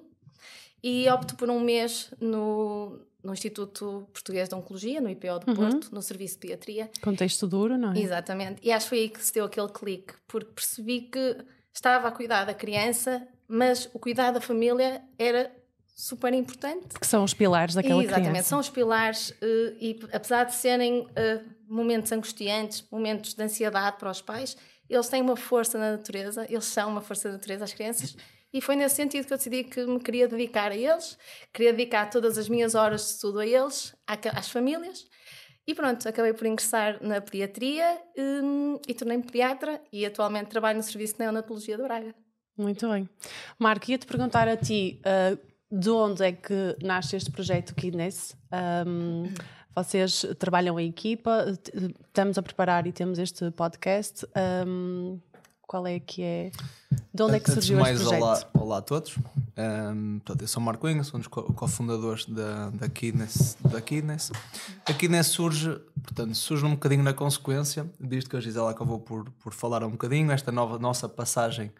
e 0.83 1.09
opto 1.09 1.35
por 1.35 1.49
um 1.49 1.59
mês 1.59 2.13
no, 2.19 2.99
no 3.23 3.33
Instituto 3.33 4.07
Português 4.13 4.47
de 4.47 4.55
Oncologia, 4.55 5.01
no 5.01 5.09
IPO 5.09 5.39
do 5.39 5.55
Porto, 5.55 5.89
no 5.91 6.01
Serviço 6.01 6.35
de 6.35 6.41
Pediatria, 6.41 6.91
Contexto 7.01 7.47
duro, 7.47 7.77
não 7.77 7.93
é? 7.93 7.99
Exatamente. 7.99 8.61
E 8.63 8.71
acho 8.71 8.85
que 8.85 8.89
foi 8.89 8.99
aí 8.99 9.09
que 9.09 9.23
se 9.23 9.33
deu 9.33 9.45
aquele 9.45 9.69
clique, 9.69 10.13
porque 10.27 10.51
percebi 10.53 11.01
que 11.01 11.37
estava 11.73 12.07
a 12.07 12.11
cuidar 12.11 12.45
da 12.45 12.53
criança, 12.53 13.27
mas 13.47 13.89
o 13.93 13.99
cuidar 13.99 14.31
da 14.31 14.39
família 14.39 15.01
era 15.17 15.51
super 15.95 16.33
importante. 16.33 16.99
Que 16.99 17.07
são 17.07 17.23
os 17.23 17.33
pilares 17.33 17.73
daquela 17.73 18.03
Exatamente, 18.03 18.29
criança. 18.31 18.49
são 18.49 18.59
os 18.59 18.69
pilares 18.69 19.33
eh, 19.41 19.73
e 19.79 19.99
apesar 20.11 20.43
de 20.43 20.53
serem 20.53 21.07
eh, 21.15 21.41
momentos 21.67 22.11
angustiantes, 22.11 22.85
momentos 22.91 23.33
de 23.33 23.41
ansiedade 23.41 23.97
para 23.97 24.11
os 24.11 24.21
pais, 24.21 24.57
eles 24.89 25.07
têm 25.07 25.21
uma 25.21 25.35
força 25.35 25.77
na 25.77 25.91
natureza, 25.91 26.45
eles 26.49 26.65
são 26.65 26.89
uma 26.89 27.01
força 27.01 27.29
da 27.29 27.35
natureza 27.35 27.63
às 27.63 27.73
crianças 27.73 28.15
e 28.53 28.61
foi 28.61 28.75
nesse 28.75 28.95
sentido 28.95 29.27
que 29.27 29.33
eu 29.33 29.37
decidi 29.37 29.63
que 29.63 29.85
me 29.85 29.99
queria 29.99 30.27
dedicar 30.27 30.71
a 30.71 30.75
eles, 30.75 31.17
queria 31.53 31.73
dedicar 31.73 32.09
todas 32.09 32.37
as 32.37 32.47
minhas 32.47 32.73
horas 32.73 33.01
de 33.01 33.11
estudo 33.11 33.39
a 33.39 33.45
eles, 33.45 33.95
às 34.07 34.49
famílias 34.49 35.05
e 35.67 35.73
pronto, 35.73 36.07
acabei 36.07 36.31
por 36.31 36.45
ingressar 36.45 36.99
na 37.01 37.19
pediatria 37.19 37.99
hum, 38.17 38.79
e 38.87 38.93
tornei-me 38.93 39.23
pediatra 39.23 39.81
e 39.91 40.05
atualmente 40.05 40.47
trabalho 40.47 40.77
no 40.77 40.83
Serviço 40.83 41.13
de 41.13 41.19
Neonatologia 41.21 41.75
de 41.75 41.83
Braga. 41.83 42.15
Muito 42.57 42.87
bem. 42.89 43.09
Marco, 43.57 43.89
ia-te 43.89 44.05
perguntar 44.05 44.47
a 44.47 44.55
ti 44.55 45.01
uh, 45.01 45.37
de 45.69 45.89
onde 45.89 46.23
é 46.23 46.31
que 46.31 46.77
nasce 46.81 47.15
este 47.15 47.31
projeto 47.31 47.73
Kidness? 47.75 48.37
Um, 48.87 49.23
vocês 49.75 50.25
trabalham 50.39 50.79
em 50.79 50.87
equipa, 50.89 51.45
estamos 52.07 52.37
a 52.37 52.41
preparar 52.41 52.87
e 52.87 52.91
temos 52.93 53.19
este 53.19 53.51
podcast. 53.51 54.25
Um, 54.65 55.19
qual 55.67 55.85
é 55.85 55.99
que 55.99 56.21
é? 56.23 56.51
De 57.13 57.23
onde 57.23 57.35
é 57.35 57.39
que 57.39 57.49
Antes 57.49 57.65
surgiu 57.65 57.79
mais, 57.79 57.99
este 57.99 58.07
projeto? 58.07 58.23
Olá, 58.23 58.49
olá 58.53 58.77
a 58.77 58.81
todos. 58.81 59.17
Um, 59.57 60.19
portanto, 60.19 60.41
eu 60.41 60.47
sou 60.47 60.61
o 60.61 60.65
Marco 60.65 60.87
Inga, 60.87 61.03
sou 61.03 61.17
um 61.17 61.19
dos 61.19 61.27
co- 61.27 61.51
cofundadores 61.53 62.25
da, 62.25 62.69
da, 62.69 62.87
Kidness, 62.87 63.57
da 63.69 63.81
Kidness. 63.81 64.31
A 64.85 64.93
Kidness 64.93 65.27
surge, 65.27 65.77
portanto, 66.03 66.35
surge 66.35 66.65
um 66.65 66.71
bocadinho 66.71 67.03
na 67.03 67.13
consequência 67.13 67.89
disto 67.99 68.29
que 68.29 68.37
a 68.37 68.39
Gisela 68.39 68.71
acabou 68.71 68.99
por, 68.99 69.29
por 69.31 69.53
falar 69.53 69.83
um 69.83 69.91
bocadinho, 69.91 70.31
esta 70.31 70.51
nova 70.51 70.77
nossa 70.77 71.09
passagem 71.09 71.71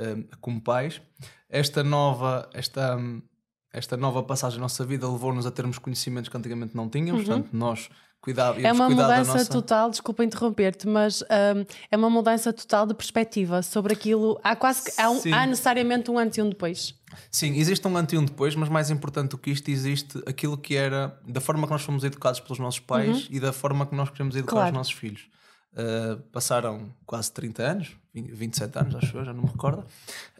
um, 0.00 0.24
como 0.40 0.60
pais. 0.60 1.00
Esta 1.48 1.84
nova, 1.84 2.48
esta, 2.54 2.96
esta 3.74 3.96
nova 3.96 4.22
passagem 4.22 4.58
na 4.58 4.62
nossa 4.64 4.84
vida 4.84 5.06
levou-nos 5.10 5.44
a 5.46 5.50
termos 5.50 5.78
conhecimentos 5.78 6.28
que 6.30 6.36
antigamente 6.36 6.74
não 6.76 6.88
tínhamos, 6.88 7.24
portanto, 7.24 7.48
nós 7.52 7.88
cuidávamos 8.20 8.62
Uhum. 8.62 8.68
É 8.68 8.72
uma 8.72 8.88
da 8.88 8.94
mudança 8.94 9.32
nossa... 9.34 9.50
total, 9.50 9.90
desculpa 9.90 10.24
interromper-te, 10.24 10.88
mas 10.88 11.20
um, 11.22 11.26
é 11.90 11.96
uma 11.96 12.08
mudança 12.08 12.52
total 12.54 12.86
de 12.86 12.94
perspectiva 12.94 13.60
sobre 13.62 13.92
aquilo. 13.92 14.40
Há 14.42 14.56
quase 14.56 14.84
que- 14.90 15.00
há, 15.00 15.10
um- 15.10 15.20
há 15.34 15.46
necessariamente 15.46 16.10
um 16.10 16.18
antes 16.18 16.38
e 16.38 16.42
um 16.42 16.48
depois. 16.48 16.94
Sim, 17.30 17.54
existe 17.56 17.86
um 17.86 17.94
antes 17.96 18.14
e 18.14 18.18
um 18.18 18.24
depois, 18.24 18.54
mas 18.56 18.68
mais 18.70 18.90
importante 18.90 19.30
do 19.32 19.38
que 19.38 19.50
isto, 19.50 19.68
existe 19.70 20.22
aquilo 20.26 20.56
que 20.56 20.74
era 20.74 21.18
da 21.28 21.40
forma 21.40 21.66
que 21.66 21.72
nós 21.72 21.82
fomos 21.82 22.02
educados 22.02 22.40
pelos 22.40 22.58
nossos 22.58 22.80
pais 22.80 23.26
e 23.30 23.38
da 23.38 23.52
forma 23.52 23.84
que 23.86 23.94
nós 23.94 24.08
queremos 24.08 24.34
educar 24.36 24.52
Claro. 24.52 24.68
os 24.68 24.74
nossos 24.74 24.92
filhos. 24.94 25.26
Uh, 25.74 26.16
passaram 26.30 26.94
quase 27.04 27.32
30 27.32 27.62
anos, 27.62 27.96
20, 28.14 28.30
27 28.30 28.78
anos, 28.78 28.94
acho 28.94 29.16
eu, 29.16 29.24
já 29.24 29.32
não 29.32 29.42
me 29.42 29.48
recordo. 29.48 29.84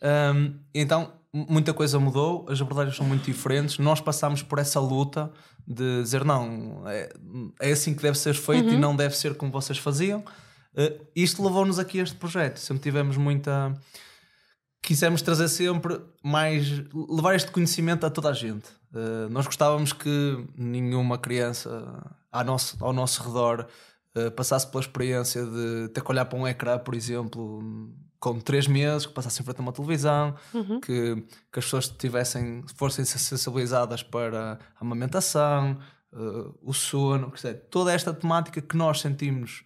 Um, 0.01 0.55
então, 0.73 1.13
muita 1.33 1.75
coisa 1.75 1.99
mudou, 1.99 2.47
as 2.49 2.61
abordagens 2.61 2.97
são 2.97 3.05
muito 3.05 3.25
diferentes. 3.25 3.79
Nós 3.79 4.01
passámos 4.01 4.43
por 4.43 4.61
essa 4.61 4.79
luta 4.79 5.33
de 5.67 6.03
dizer: 6.03 6.25
não, 6.25 6.85
é, 6.87 7.13
é 7.61 7.73
assim 7.73 7.95
que 7.95 8.03
deve 8.03 8.17
ser 8.17 8.35
feito 8.35 8.69
e 8.69 8.77
não 8.77 8.95
deve 8.95 9.17
ser 9.17 9.35
como 9.35 9.51
vocês 9.51 9.77
faziam. 9.77 10.21
Uh, 10.73 11.05
isto 11.17 11.43
levou-nos 11.43 11.81
aqui 11.81 11.99
a 11.99 12.05
este 12.05 12.17
projeto. 12.17 12.59
Sempre 12.59 12.83
tivemos 12.83 13.17
muita 13.17 13.75
quisemos 14.85 15.23
trazer 15.23 15.49
sempre 15.49 15.99
mais 16.23 16.69
levar 16.95 17.35
este 17.35 17.51
conhecimento 17.51 18.05
a 18.05 18.11
toda 18.11 18.29
a 18.29 18.33
gente. 18.33 18.69
Uh, 18.93 19.29
nós 19.31 19.47
gostávamos 19.47 19.93
que 19.93 20.47
nenhuma 20.57 21.19
criança 21.19 22.05
ao 22.31 22.45
nosso, 22.45 22.77
ao 22.85 22.93
nosso 22.93 23.23
redor 23.23 23.67
uh, 24.17 24.31
passasse 24.31 24.67
pela 24.67 24.81
experiência 24.81 25.45
de 25.45 25.89
ter 25.89 26.03
que 26.03 26.11
olhar 26.11 26.25
para 26.25 26.39
um 26.39 26.47
ecrã, 26.47 26.79
por 26.79 26.95
exemplo, 26.95 27.63
com 28.19 28.41
três 28.41 28.67
meses, 28.67 29.07
que 29.07 29.13
passasse 29.13 29.41
em 29.41 29.45
frente 29.45 29.59
a 29.59 29.63
uma 29.63 29.73
televisão, 29.73 30.35
que, 30.81 31.17
que 31.53 31.59
as 31.59 31.65
pessoas 31.65 31.89
tivessem, 31.89 32.65
fossem 32.75 33.05
sensibilizadas 33.05 34.03
para 34.03 34.59
a 34.77 34.81
amamentação, 34.81 35.79
uh, 36.13 36.59
o 36.63 36.73
sono, 36.73 37.33
toda 37.71 37.93
esta 37.93 38.15
temática 38.15 38.63
que 38.63 38.77
nós 38.77 39.01
sentimos 39.01 39.65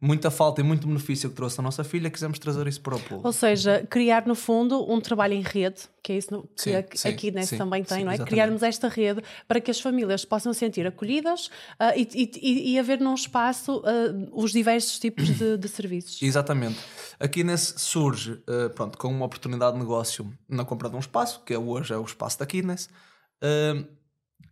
muita 0.00 0.30
falta 0.30 0.60
e 0.60 0.64
muito 0.64 0.86
benefício 0.86 1.28
que 1.28 1.34
trouxe 1.34 1.60
a 1.60 1.62
nossa 1.62 1.82
filha, 1.82 2.08
quisemos 2.08 2.38
trazer 2.38 2.66
isso 2.68 2.80
para 2.80 2.94
o 2.94 3.00
público. 3.00 3.26
Ou 3.26 3.32
seja, 3.32 3.84
criar 3.90 4.26
no 4.26 4.34
fundo 4.34 4.90
um 4.90 5.00
trabalho 5.00 5.34
em 5.34 5.42
rede, 5.42 5.82
que 6.02 6.12
é 6.12 6.16
isso 6.18 6.48
que 6.54 6.62
sim, 6.62 6.74
a, 7.08 7.10
aqui 7.10 7.30
nesse 7.32 7.56
também 7.58 7.82
tem, 7.82 7.98
sim, 7.98 8.04
não 8.04 8.12
é? 8.12 8.14
Exatamente. 8.14 8.30
Criarmos 8.30 8.62
esta 8.62 8.88
rede 8.88 9.22
para 9.48 9.60
que 9.60 9.70
as 9.70 9.80
famílias 9.80 10.24
possam 10.24 10.52
sentir 10.52 10.86
acolhidas 10.86 11.46
uh, 11.46 11.92
e, 11.96 12.30
e, 12.40 12.72
e, 12.74 12.78
haver 12.78 13.00
num 13.00 13.14
espaço 13.14 13.78
uh, 13.78 14.28
os 14.32 14.52
diversos 14.52 15.00
tipos 15.00 15.26
de, 15.36 15.56
de, 15.56 15.68
serviços. 15.68 16.22
Exatamente. 16.22 16.78
Aqui 17.18 17.42
nesse 17.42 17.78
surge, 17.80 18.32
uh, 18.32 18.70
pronto, 18.74 18.96
com 18.96 19.08
uma 19.08 19.26
oportunidade 19.26 19.72
de 19.72 19.80
negócio 19.80 20.32
na 20.48 20.64
compra 20.64 20.88
de 20.88 20.94
um 20.94 21.00
espaço, 21.00 21.42
que 21.44 21.52
é 21.52 21.58
hoje 21.58 21.92
é 21.92 21.96
o 21.96 22.04
espaço 22.04 22.38
da 22.38 22.46
Kidness, 22.46 22.88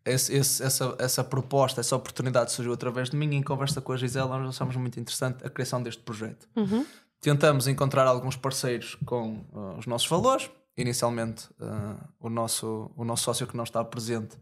esse, 0.06 0.34
esse, 0.34 0.62
essa, 0.62 0.94
essa 0.98 1.25
proposta, 1.25 1.80
essa 1.80 1.96
oportunidade 1.96 2.52
surgiu 2.52 2.72
através 2.72 3.10
de 3.10 3.16
mim 3.16 3.34
em 3.34 3.42
conversa 3.42 3.80
com 3.80 3.92
a 3.92 3.96
Gisela, 3.96 4.38
nós 4.38 4.54
achamos 4.54 4.76
muito 4.76 4.98
interessante 5.00 5.44
a 5.44 5.50
criação 5.50 5.82
deste 5.82 6.02
projeto. 6.02 6.48
Uhum. 6.56 6.86
Tentamos 7.20 7.66
encontrar 7.66 8.06
alguns 8.06 8.36
parceiros 8.36 8.96
com 9.04 9.44
uh, 9.52 9.78
os 9.78 9.86
nossos 9.86 10.08
valores. 10.08 10.50
Inicialmente, 10.76 11.48
uh, 11.60 11.98
o, 12.20 12.28
nosso, 12.28 12.90
o 12.96 13.04
nosso 13.04 13.25
sócio 13.25 13.46
que 13.46 13.56
não 13.56 13.64
está 13.64 13.82
presente, 13.84 14.36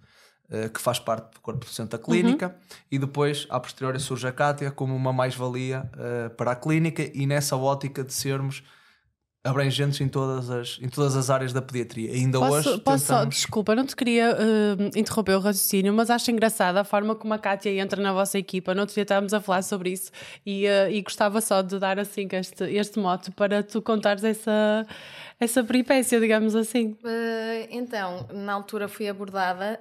uh, 0.51 0.69
que 0.69 0.81
faz 0.81 0.99
parte 0.99 1.35
do 1.35 1.41
corpo 1.41 1.65
docente 1.65 1.91
da 1.91 1.99
clínica, 1.99 2.49
uhum. 2.49 2.77
e 2.91 2.99
depois, 2.99 3.47
a 3.49 3.59
posteriori, 3.59 3.99
surge 4.01 4.27
a 4.27 4.33
Cátia 4.33 4.71
como 4.71 4.95
uma 4.95 5.13
mais-valia 5.13 5.91
para 6.37 6.51
a 6.53 6.57
clínica 6.57 7.11
e 7.15 7.27
nessa 7.27 7.57
ótica 7.57 8.05
de 8.05 8.13
sermos 8.13 8.63
abrangentes 9.45 10.01
em 10.01 10.09
todas 10.09 10.49
as, 10.49 10.79
em 10.81 10.89
todas 10.89 11.15
as 11.15 11.29
áreas 11.29 11.53
da 11.53 11.61
pediatria. 11.61 12.13
Ainda 12.13 12.39
posso, 12.39 12.71
hoje. 12.71 12.81
Posso 12.81 13.05
só, 13.05 13.25
desculpa, 13.27 13.75
não 13.75 13.85
te 13.85 13.95
queria 13.95 14.35
uh, 14.35 14.99
interromper 14.99 15.35
o 15.35 15.39
raciocínio, 15.39 15.93
mas 15.93 16.09
acho 16.09 16.31
engraçada 16.31 16.81
a 16.81 16.85
forma 16.85 17.15
como 17.15 17.35
a 17.35 17.39
Kátia 17.39 17.71
entra 17.71 18.01
na 18.03 18.15
vossa 18.15 18.39
equipa. 18.39 18.75
Não 18.75 18.85
outro 18.85 18.95
dia 18.95 19.03
estávamos 19.03 19.35
a 19.35 19.41
falar 19.43 19.61
sobre 19.61 19.91
isso 19.91 20.11
e, 20.47 20.67
uh, 20.67 20.91
e 20.91 21.03
gostava 21.03 21.43
só 21.43 21.61
de 21.61 21.79
dar 21.79 21.99
assim 21.99 22.27
este, 22.33 22.65
este 22.65 22.99
mote 22.99 23.31
para 23.33 23.63
tu 23.63 23.83
contares 23.83 24.25
essa, 24.25 24.87
essa 25.39 25.63
peripécia, 25.63 26.19
digamos 26.19 26.57
assim. 26.57 26.97
Uh, 27.05 27.69
então, 27.71 28.27
na 28.33 28.55
altura 28.55 28.89
fui 28.89 29.07
abordada, 29.09 29.79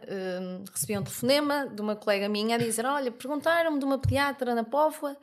recebi 0.73 0.97
um 0.97 1.03
telefonema 1.03 1.67
de 1.73 1.81
uma 1.81 1.95
colega 1.95 2.27
minha 2.27 2.57
a 2.57 2.59
dizer: 2.59 2.85
Olha, 2.85 3.11
perguntaram-me 3.11 3.79
de 3.79 3.85
uma 3.85 3.97
pediatra 3.97 4.53
na 4.53 4.65
Póvoa 4.65 5.15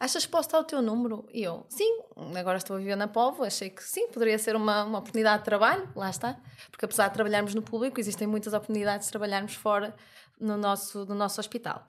achas 0.00 0.24
que 0.24 0.32
posso 0.32 0.48
dar 0.48 0.60
o 0.60 0.64
teu 0.64 0.80
número? 0.80 1.28
E 1.32 1.42
eu, 1.42 1.66
sim, 1.68 2.00
agora 2.36 2.56
estou 2.56 2.76
a 2.76 2.78
viver 2.78 2.96
na 2.96 3.06
Povo, 3.06 3.44
achei 3.44 3.68
que 3.68 3.84
sim, 3.84 4.08
poderia 4.08 4.38
ser 4.38 4.56
uma, 4.56 4.84
uma 4.84 4.98
oportunidade 4.98 5.40
de 5.40 5.44
trabalho, 5.44 5.88
lá 5.94 6.08
está. 6.08 6.40
Porque 6.70 6.86
apesar 6.86 7.08
de 7.08 7.14
trabalharmos 7.14 7.54
no 7.54 7.62
público, 7.62 8.00
existem 8.00 8.26
muitas 8.26 8.54
oportunidades 8.54 9.06
de 9.06 9.12
trabalharmos 9.12 9.54
fora 9.54 9.94
no 10.40 10.56
nosso, 10.56 11.04
no 11.04 11.14
nosso 11.14 11.38
hospital. 11.38 11.86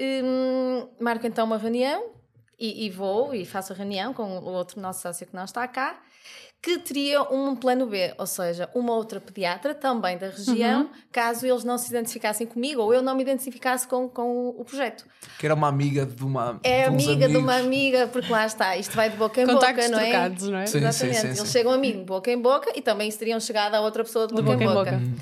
Hum, 0.00 0.88
marco 0.98 1.26
então 1.26 1.44
uma 1.44 1.58
reunião 1.58 2.21
e, 2.58 2.86
e, 2.86 2.90
vou 2.90 3.34
e 3.34 3.44
faço 3.44 3.72
a 3.72 3.76
reunião 3.76 4.12
com 4.12 4.22
o 4.22 4.44
outro 4.44 4.80
nosso 4.80 5.02
sócio 5.02 5.26
que 5.26 5.34
não 5.34 5.44
está 5.44 5.66
cá 5.66 5.98
que 6.62 6.78
teria 6.78 7.22
um 7.22 7.56
plano 7.56 7.86
B, 7.86 8.14
ou 8.16 8.26
seja, 8.26 8.70
uma 8.72 8.94
outra 8.94 9.20
pediatra 9.20 9.74
também 9.74 10.16
da 10.16 10.28
região, 10.28 10.82
uhum. 10.82 10.88
caso 11.10 11.44
eles 11.44 11.64
não 11.64 11.76
se 11.76 11.90
identificassem 11.90 12.46
comigo 12.46 12.80
ou 12.80 12.94
eu 12.94 13.02
não 13.02 13.16
me 13.16 13.22
identificasse 13.22 13.84
com, 13.88 14.08
com 14.08 14.50
o 14.50 14.64
projeto. 14.64 15.04
Que 15.40 15.46
era 15.46 15.56
uma 15.56 15.66
amiga 15.66 16.06
de 16.06 16.24
uma. 16.24 16.60
É 16.62 16.82
de 16.82 16.86
amiga 16.88 17.12
amigos. 17.12 17.32
de 17.32 17.36
uma 17.36 17.56
amiga, 17.56 18.06
porque 18.06 18.30
lá 18.30 18.46
está, 18.46 18.76
isto 18.76 18.94
vai 18.94 19.10
de 19.10 19.16
boca 19.16 19.42
em 19.42 19.46
Contactos 19.46 19.86
boca, 19.86 19.96
não 19.96 19.98
é? 19.98 20.10
Trocados, 20.10 20.48
não 20.48 20.58
é? 20.58 20.66
Sim, 20.66 20.78
Exatamente. 20.78 21.16
Sim, 21.20 21.32
sim, 21.32 21.40
eles 21.40 21.50
chegam 21.50 21.72
a 21.72 21.78
mim 21.78 21.92
de 21.98 22.04
boca 22.04 22.30
em 22.30 22.40
boca 22.40 22.72
e 22.76 22.80
também 22.80 23.10
teriam 23.10 23.40
chegado 23.40 23.74
a 23.74 23.80
outra 23.80 24.04
pessoa 24.04 24.28
de, 24.28 24.34
de 24.34 24.40
boca, 24.40 24.56
boca, 24.56 24.64
em 24.64 24.68
boca. 24.68 24.90
boca. 24.92 25.04
Uhum. 25.04 25.16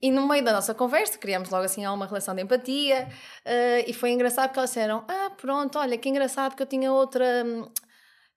E 0.00 0.10
no 0.12 0.28
meio 0.28 0.44
da 0.44 0.52
nossa 0.52 0.72
conversa, 0.72 1.18
criamos 1.18 1.50
logo 1.50 1.64
assim 1.64 1.84
uma 1.86 2.06
relação 2.06 2.34
de 2.34 2.42
empatia 2.42 3.08
uh, 3.44 3.84
e 3.84 3.92
foi 3.92 4.10
engraçado 4.10 4.48
porque 4.48 4.60
elas 4.60 4.70
disseram: 4.70 5.04
Ah, 5.08 5.30
pronto, 5.36 5.78
olha 5.78 5.98
que 5.98 6.08
engraçado 6.08 6.54
que 6.54 6.62
eu 6.62 6.66
tinha 6.66 6.92
outra. 6.92 7.44
Hum, 7.44 7.68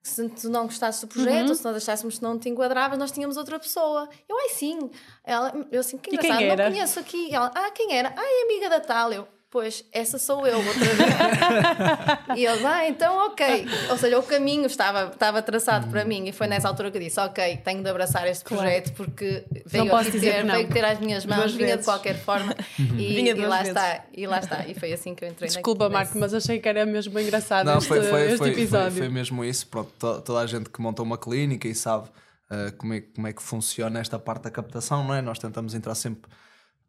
se 0.03 0.27
tu 0.29 0.49
não 0.49 0.65
gostasses 0.65 0.99
do 1.01 1.07
projeto, 1.07 1.49
uhum. 1.49 1.55
se 1.55 1.63
nós 1.63 1.75
achássemos 1.75 2.17
que 2.17 2.23
não 2.23 2.39
te 2.39 2.49
enquadravas, 2.49 2.97
nós 2.97 3.11
tínhamos 3.11 3.37
outra 3.37 3.59
pessoa. 3.59 4.09
Eu, 4.27 4.35
ai 4.35 4.49
sim. 4.49 4.89
Ela, 5.23 5.53
eu 5.71 5.79
assim, 5.79 5.97
que 5.99 6.09
engraçado, 6.15 6.43
não 6.43 6.55
conheço 6.55 6.99
aqui. 6.99 7.33
Ela, 7.33 7.51
ah, 7.53 7.69
quem 7.69 7.95
era? 7.95 8.11
Ah, 8.17 8.23
é 8.23 8.43
amiga 8.45 8.67
da 8.67 8.79
tal. 8.79 9.13
Eu, 9.13 9.27
Pois, 9.51 9.83
essa 9.91 10.17
sou 10.17 10.47
eu 10.47 10.59
outra 10.59 10.79
vez. 10.79 12.39
e 12.39 12.45
eles, 12.45 12.63
ah, 12.63 12.87
então 12.87 13.27
ok. 13.27 13.67
Ou 13.89 13.97
seja, 13.97 14.17
o 14.17 14.23
caminho 14.23 14.65
estava, 14.65 15.11
estava 15.11 15.41
traçado 15.41 15.89
para 15.89 16.05
mim 16.05 16.25
e 16.25 16.31
foi 16.31 16.47
nessa 16.47 16.69
altura 16.69 16.89
que 16.89 16.97
eu 16.97 17.01
disse, 17.01 17.19
ok, 17.19 17.57
tenho 17.57 17.83
de 17.83 17.89
abraçar 17.89 18.25
este 18.29 18.45
projeto 18.45 18.93
claro. 18.93 19.11
porque 19.11 19.43
veio, 19.65 19.83
não 19.83 19.91
posso 19.91 20.09
ter, 20.09 20.45
veio 20.45 20.69
ter 20.69 20.85
às 20.85 21.01
minhas 21.01 21.25
mãos, 21.25 21.39
duas 21.39 21.51
vinha 21.51 21.67
vezes. 21.67 21.81
de 21.81 21.85
qualquer 21.85 22.17
forma 22.17 22.55
e, 22.79 23.13
vinha 23.13 23.31
e 23.31 23.45
lá 23.45 23.57
vezes. 23.57 23.75
está. 23.75 24.05
E 24.15 24.25
lá 24.25 24.39
está. 24.39 24.65
E 24.65 24.73
foi 24.73 24.93
assim 24.93 25.13
que 25.13 25.25
eu 25.25 25.27
entrei 25.27 25.49
Desculpa, 25.49 25.89
Marco, 25.89 26.17
mas 26.17 26.33
achei 26.33 26.57
que 26.57 26.69
era 26.69 26.85
mesmo 26.85 27.19
engraçado 27.19 27.65
não, 27.65 27.79
este, 27.79 27.89
foi, 27.89 28.03
foi, 28.03 28.25
este 28.27 28.37
foi, 28.37 28.49
episódio. 28.51 28.97
Foi, 28.99 29.09
mesmo 29.09 29.43
isso. 29.43 29.67
Pronto, 29.67 29.91
toda 30.21 30.39
a 30.39 30.47
gente 30.47 30.69
que 30.69 30.79
montou 30.79 31.05
uma 31.05 31.17
clínica 31.17 31.67
e 31.67 31.75
sabe 31.75 32.07
uh, 32.07 32.71
como, 32.77 32.93
é, 32.93 33.01
como 33.01 33.27
é 33.27 33.33
que 33.33 33.43
funciona 33.43 33.99
esta 33.99 34.17
parte 34.17 34.43
da 34.43 34.49
captação, 34.49 35.03
não 35.03 35.13
é? 35.13 35.21
Nós 35.21 35.39
tentamos 35.39 35.75
entrar 35.75 35.93
sempre 35.93 36.31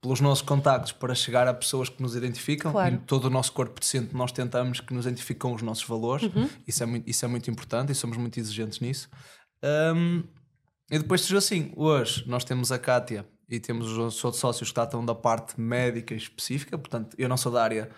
pelos 0.02 0.20
nossos 0.20 0.42
contactos 0.42 0.90
para 0.90 1.14
chegar 1.14 1.46
a 1.46 1.54
pessoas 1.54 1.88
que 1.88 2.02
nos 2.02 2.16
identificam 2.16 2.72
claro. 2.72 2.96
e 2.96 2.98
todo 2.98 3.26
o 3.26 3.30
nosso 3.30 3.52
corpo 3.52 3.78
docente 3.78 4.14
nós 4.14 4.32
tentamos 4.32 4.80
que 4.80 4.92
nos 4.92 5.06
identificam 5.06 5.54
os 5.54 5.62
nossos 5.62 5.84
valores 5.84 6.24
uhum. 6.24 6.48
isso, 6.66 6.82
é 6.82 6.86
muito, 6.86 7.08
isso 7.08 7.24
é 7.24 7.28
muito 7.28 7.48
importante 7.48 7.92
e 7.92 7.94
somos 7.94 8.16
muito 8.16 8.38
exigentes 8.38 8.80
nisso 8.80 9.08
um, 9.94 10.24
e 10.90 10.98
depois 10.98 11.20
surgiu 11.20 11.38
assim 11.38 11.72
hoje 11.76 12.24
nós 12.26 12.42
temos 12.42 12.72
a 12.72 12.78
Kátia 12.80 13.24
e 13.48 13.60
temos 13.60 13.92
os 13.92 14.24
outros 14.24 14.40
sócios 14.40 14.68
que 14.70 14.74
tratam 14.74 15.06
da 15.06 15.14
parte 15.14 15.58
médica 15.58 16.14
específica 16.14 16.76
portanto 16.76 17.14
eu 17.16 17.28
não 17.28 17.36
sou 17.36 17.52
da 17.52 17.62
área 17.62 17.88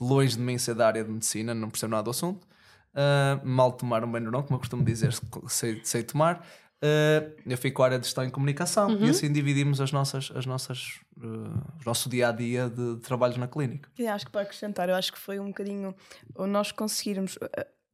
longe 0.00 0.36
de 0.36 0.42
mim 0.42 0.56
ser 0.56 0.74
da 0.74 0.86
área 0.86 1.04
de 1.04 1.10
medicina 1.10 1.54
não 1.54 1.68
percebo 1.68 1.90
nada 1.90 2.04
do 2.04 2.10
assunto 2.10 2.42
uh, 2.94 3.46
mal 3.46 3.70
tomar 3.72 4.02
um 4.02 4.10
banho 4.10 4.30
não 4.30 4.42
como 4.42 4.54
eu 4.54 4.60
costumo 4.60 4.82
dizer 4.82 5.12
sei, 5.46 5.82
sei 5.84 6.02
tomar 6.02 6.42
Uh, 6.82 7.36
eu 7.44 7.58
fico 7.58 7.76
com 7.76 7.82
a 7.82 7.86
área 7.86 7.98
de 7.98 8.06
gestão 8.06 8.24
em 8.24 8.30
comunicação 8.30 8.88
uhum. 8.88 9.04
e 9.04 9.10
assim 9.10 9.30
dividimos 9.30 9.82
as 9.82 9.92
nossas, 9.92 10.32
as 10.34 10.46
nossas, 10.46 10.98
uh, 11.18 11.22
o 11.22 11.84
nosso 11.84 12.08
dia 12.08 12.28
a 12.28 12.32
dia 12.32 12.70
de, 12.70 12.96
de 12.96 13.02
trabalhos 13.02 13.36
na 13.36 13.46
clínica. 13.46 13.90
E 13.98 14.06
acho 14.06 14.24
que 14.24 14.32
para 14.32 14.40
acrescentar, 14.40 14.88
eu 14.88 14.94
acho 14.94 15.12
que 15.12 15.18
foi 15.18 15.38
um 15.38 15.48
bocadinho 15.48 15.94
o 16.34 16.46
nós 16.46 16.72
conseguirmos 16.72 17.36
uh, 17.36 17.48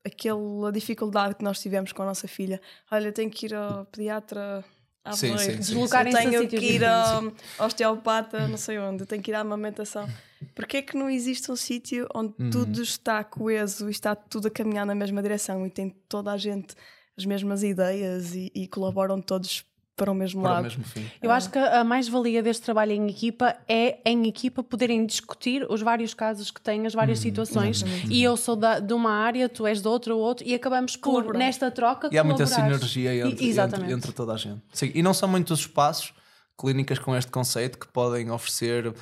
aquela 0.04 0.70
dificuldade 0.70 1.34
que 1.34 1.42
nós 1.42 1.60
tivemos 1.60 1.92
com 1.92 2.02
a 2.02 2.06
nossa 2.06 2.28
filha. 2.28 2.60
Olha, 2.88 3.08
eu 3.08 3.12
tenho 3.12 3.28
que 3.28 3.46
ir 3.46 3.54
ao 3.54 3.86
pediatra 3.86 4.64
à 5.04 5.12
sim, 5.12 5.36
sim, 5.36 5.56
deslocarem-se 5.56 6.18
tenho 6.18 6.48
que 6.48 6.56
ir 6.56 6.84
ao 6.84 7.32
osteopata, 7.58 8.46
não 8.46 8.56
sei 8.56 8.78
onde, 8.78 9.04
tenho 9.04 9.20
que 9.20 9.32
ir 9.32 9.34
à 9.34 9.40
amamentação. 9.40 10.08
Porquê 10.54 10.76
é 10.76 10.82
que 10.82 10.96
não 10.96 11.10
existe 11.10 11.50
um 11.50 11.56
sítio 11.56 12.06
onde 12.14 12.34
uhum. 12.38 12.50
tudo 12.50 12.82
está 12.82 13.24
coeso 13.24 13.88
e 13.88 13.90
está 13.90 14.14
tudo 14.14 14.46
a 14.46 14.50
caminhar 14.50 14.86
na 14.86 14.94
mesma 14.94 15.20
direção 15.20 15.66
e 15.66 15.70
tem 15.70 15.90
toda 16.08 16.30
a 16.30 16.36
gente 16.36 16.76
as 17.16 17.24
mesmas 17.24 17.62
ideias 17.62 18.34
e, 18.34 18.50
e 18.54 18.66
colaboram 18.66 19.20
todos 19.20 19.64
para 19.96 20.12
o 20.12 20.14
mesmo 20.14 20.42
para 20.42 20.50
lado. 20.50 20.60
O 20.60 20.64
mesmo 20.64 20.84
fim. 20.84 21.06
Eu 21.22 21.30
acho 21.30 21.50
que 21.50 21.58
a 21.58 21.82
mais-valia 21.82 22.42
deste 22.42 22.62
trabalho 22.62 22.92
em 22.92 23.08
equipa 23.08 23.56
é 23.66 23.98
em 24.04 24.28
equipa 24.28 24.62
poderem 24.62 25.06
discutir 25.06 25.66
os 25.70 25.80
vários 25.80 26.12
casos 26.12 26.50
que 26.50 26.60
têm, 26.60 26.86
as 26.86 26.92
várias 26.92 27.18
uhum, 27.18 27.22
situações. 27.22 27.82
Exatamente. 27.82 28.12
E 28.12 28.22
eu 28.22 28.36
sou 28.36 28.54
da, 28.54 28.78
de 28.78 28.92
uma 28.92 29.10
área, 29.10 29.48
tu 29.48 29.66
és 29.66 29.80
de 29.80 29.88
outra 29.88 30.14
ou 30.14 30.20
outro, 30.20 30.46
e 30.46 30.54
acabamos 30.54 30.96
por, 30.96 31.34
nesta 31.34 31.70
troca, 31.70 32.10
E 32.12 32.18
há 32.18 32.22
muita 32.22 32.46
sinergia 32.46 33.26
entre, 33.26 33.48
entre, 33.48 33.92
entre, 33.92 34.12
toda 34.12 34.34
a 34.34 34.36
gente. 34.36 34.60
Sim, 34.72 34.92
e 34.94 35.02
não 35.02 35.14
são 35.14 35.28
muitos 35.28 35.60
espaços, 35.60 36.12
clínicas 36.58 36.98
com 36.98 37.16
este 37.16 37.30
conceito, 37.30 37.78
que 37.78 37.88
podem 37.88 38.30
oferecer 38.30 38.92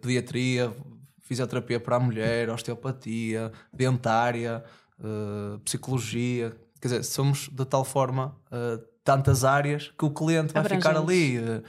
pediatria, 0.00 0.72
fisioterapia 1.20 1.80
para 1.80 1.96
a 1.96 2.00
mulher, 2.00 2.48
osteopatia, 2.48 3.50
dentária, 3.72 4.62
uh, 5.00 5.58
psicologia 5.60 6.56
Quer 6.82 6.88
dizer, 6.88 7.04
somos 7.04 7.48
de 7.48 7.64
tal 7.64 7.84
forma 7.84 8.36
uh, 8.50 8.84
tantas 9.04 9.44
áreas 9.44 9.92
que 9.96 10.04
o 10.04 10.10
cliente 10.10 10.52
vai 10.52 10.64
ficar 10.64 10.96
ali 10.96 11.38
uh, 11.38 11.62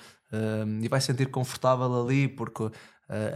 e 0.81 0.87
vai 0.87 0.99
sentir 0.99 1.27
confortável 1.27 2.03
ali 2.03 2.27
porque 2.27 2.71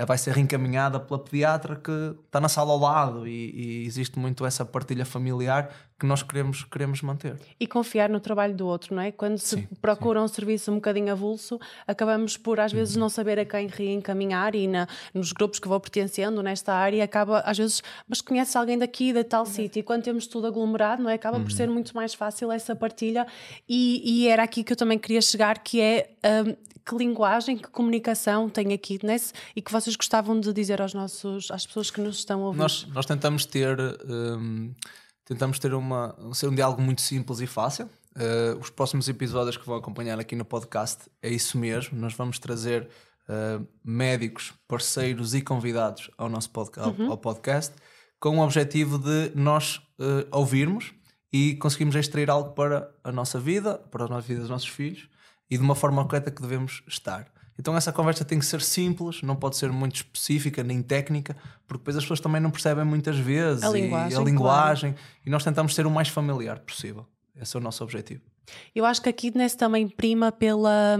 vai 0.07 0.17
ser 0.17 0.34
reencaminhada 0.34 1.00
pela 1.00 1.19
pediatra 1.19 1.75
que 1.75 1.91
está 2.25 2.41
na 2.41 2.50
sala 2.50 2.72
ao 2.72 2.79
lado 2.79 3.27
e, 3.27 3.51
e, 3.84 3.86
existe 3.86 4.17
muito 4.17 4.43
essa 4.43 4.65
partilha 4.65 5.05
familiar 5.05 5.69
que 6.00 6.06
nós 6.06 6.22
queremos, 6.22 6.63
queremos 6.63 7.01
manter. 7.01 7.38
E 7.60 7.66
confiar 7.66 8.08
no 8.08 8.20
trabalho 8.20 8.56
do 8.56 8.68
outro, 8.68 8.96
não 8.96 9.01
é? 9.01 9.12
Quando 9.12 9.38
se 9.39 9.56
sim, 9.56 9.68
procura 9.82 10.20
sim. 10.20 10.25
um 10.25 10.27
serviço 10.27 10.72
um 10.72 10.75
bocadinho 10.75 11.12
avulso, 11.12 11.60
acabamos 11.88 12.38
por 12.38 12.60
às 12.60 12.72
vezes 12.72 12.96
uhum. 12.96 13.01
não 13.01 13.10
saber 13.10 13.39
a 13.39 13.46
quem 13.46 13.68
reencaminhar 13.68 14.54
e 14.54 14.68
na, 14.68 14.88
nos 15.13 15.32
grupos 15.32 15.58
que 15.60 15.68
vou 15.68 15.80
pertencendo 15.80 16.44
nesta 16.44 16.74
área 16.74 17.04
acaba 17.04 17.39
às 17.39 17.58
vezes, 17.58 17.82
mas 18.08 18.22
conheces 18.22 18.56
alguém 18.56 18.77
daqui 18.77 19.12
de 19.12 19.24
tal 19.24 19.44
uhum. 19.44 19.51
sítio 19.51 19.80
e 19.80 19.84
quando 19.84 20.04
temos 20.04 20.27
tudo 20.27 20.46
aglomerado, 20.48 21.01
não 21.01 21.10
é? 21.10 21.16
Acaba 21.16 21.38
uhum. 21.38 21.44
por 21.44 21.51
ser 21.51 21.68
muito 21.68 21.96
mais 21.96 22.13
fácil 22.13 22.51
essa 22.51 22.75
partilha 22.75 23.25
e, 23.68 24.01
e, 24.06 24.27
era 24.27 24.44
aqui 24.44 24.63
que 24.63 24.74
eu 24.74 24.77
também 24.77 25.00
queria 25.00 25.22
chegar, 25.22 25.60
que 25.60 25.82
é 25.82 26.12
um, 26.46 26.56
que 26.86 26.96
linguagem, 26.96 27.58
que 27.58 27.70
comunicação 27.70 28.48
tem 28.48 28.72
aqui 28.72 29.00
nesse 29.04 29.34
e 29.56 29.62
que 29.62 29.72
vocês 29.72 29.96
gostavam 29.96 30.39
de 30.39 30.54
dizer 30.54 30.82
aos 30.82 30.94
nossos, 30.94 31.50
às 31.50 31.66
pessoas 31.66 31.89
que 31.89 32.00
nos 32.00 32.20
estão 32.20 32.44
a 32.44 32.48
ouvir? 32.48 32.60
Nós, 32.60 32.88
nós 32.94 33.06
tentamos 33.06 33.46
ter 33.46 33.77
um, 34.08 34.72
tentamos 35.27 35.60
ter 35.60 35.74
uma, 35.74 36.15
ser 36.34 36.48
um 36.48 36.55
diálogo 36.55 36.81
muito 36.81 37.01
simples 37.01 37.41
e 37.41 37.48
fácil. 37.48 37.89
Uh, 38.15 38.57
os 38.60 38.69
próximos 38.69 39.07
episódios 39.10 39.57
que 39.57 39.65
vão 39.65 39.75
acompanhar 39.75 40.17
aqui 40.19 40.36
no 40.36 40.46
podcast 40.46 41.03
é 41.22 41.29
isso 41.29 41.57
mesmo. 41.57 42.00
Nós 42.00 42.13
vamos 42.13 42.39
trazer 42.39 42.88
uh, 43.27 43.67
médicos, 43.84 44.53
parceiros 44.67 45.36
e 45.36 45.41
convidados 45.41 46.10
ao 46.17 46.29
nosso 46.29 46.50
podca 46.50 46.81
ao, 46.81 47.12
ao 47.12 47.17
podcast, 47.17 47.75
com 48.19 48.39
o 48.39 48.41
objetivo 48.41 48.98
de 48.98 49.31
nós 49.36 49.81
uh, 50.00 50.25
ouvirmos 50.31 50.93
e 51.31 51.55
conseguirmos 51.55 51.96
extrair 51.96 52.29
algo 52.29 52.53
para 52.53 52.89
a 53.03 53.12
nossa 53.12 53.38
vida, 53.38 53.77
para 53.77 54.05
a 54.05 54.19
vida 54.22 54.39
dos 54.39 54.50
nossos 54.50 54.69
filhos 54.69 55.10
e 55.50 55.57
de 55.57 55.63
uma 55.63 55.75
forma 55.75 56.03
correta 56.05 56.31
que 56.31 56.41
devemos 56.41 56.84
estar. 56.88 57.29
Então 57.60 57.76
essa 57.76 57.92
conversa 57.92 58.24
tem 58.24 58.38
que 58.38 58.46
ser 58.46 58.62
simples, 58.62 59.22
não 59.24 59.36
pode 59.36 59.58
ser 59.58 59.72
muito 59.72 59.96
específica 59.96 60.64
nem 60.64 60.82
técnica, 60.82 61.36
porque 61.68 61.80
depois 61.82 61.98
as 61.98 62.04
pessoas 62.04 62.20
também 62.20 62.40
não 62.40 62.52
percebem 62.52 62.86
muitas 62.86 63.18
vezes 63.18 63.64
a 63.64 63.70
linguagem, 63.70 64.12
e, 64.12 64.22
a 64.22 64.24
linguagem 64.24 64.94
claro. 64.94 65.08
e 65.26 65.30
nós 65.30 65.44
tentamos 65.44 65.74
ser 65.74 65.88
o 65.88 65.92
mais 65.92 66.08
familiar 66.08 66.60
possível. 66.60 67.06
Esse 67.36 67.56
é 67.56 67.60
o 67.60 67.64
nosso 67.64 67.84
objetivo. 67.84 68.22
Eu 68.75 68.86
acho 68.86 69.01
que 69.01 69.10
aqui 69.10 69.36
nesse 69.36 69.58
também 69.58 69.88
prima 69.88 70.32
pela, 70.32 70.98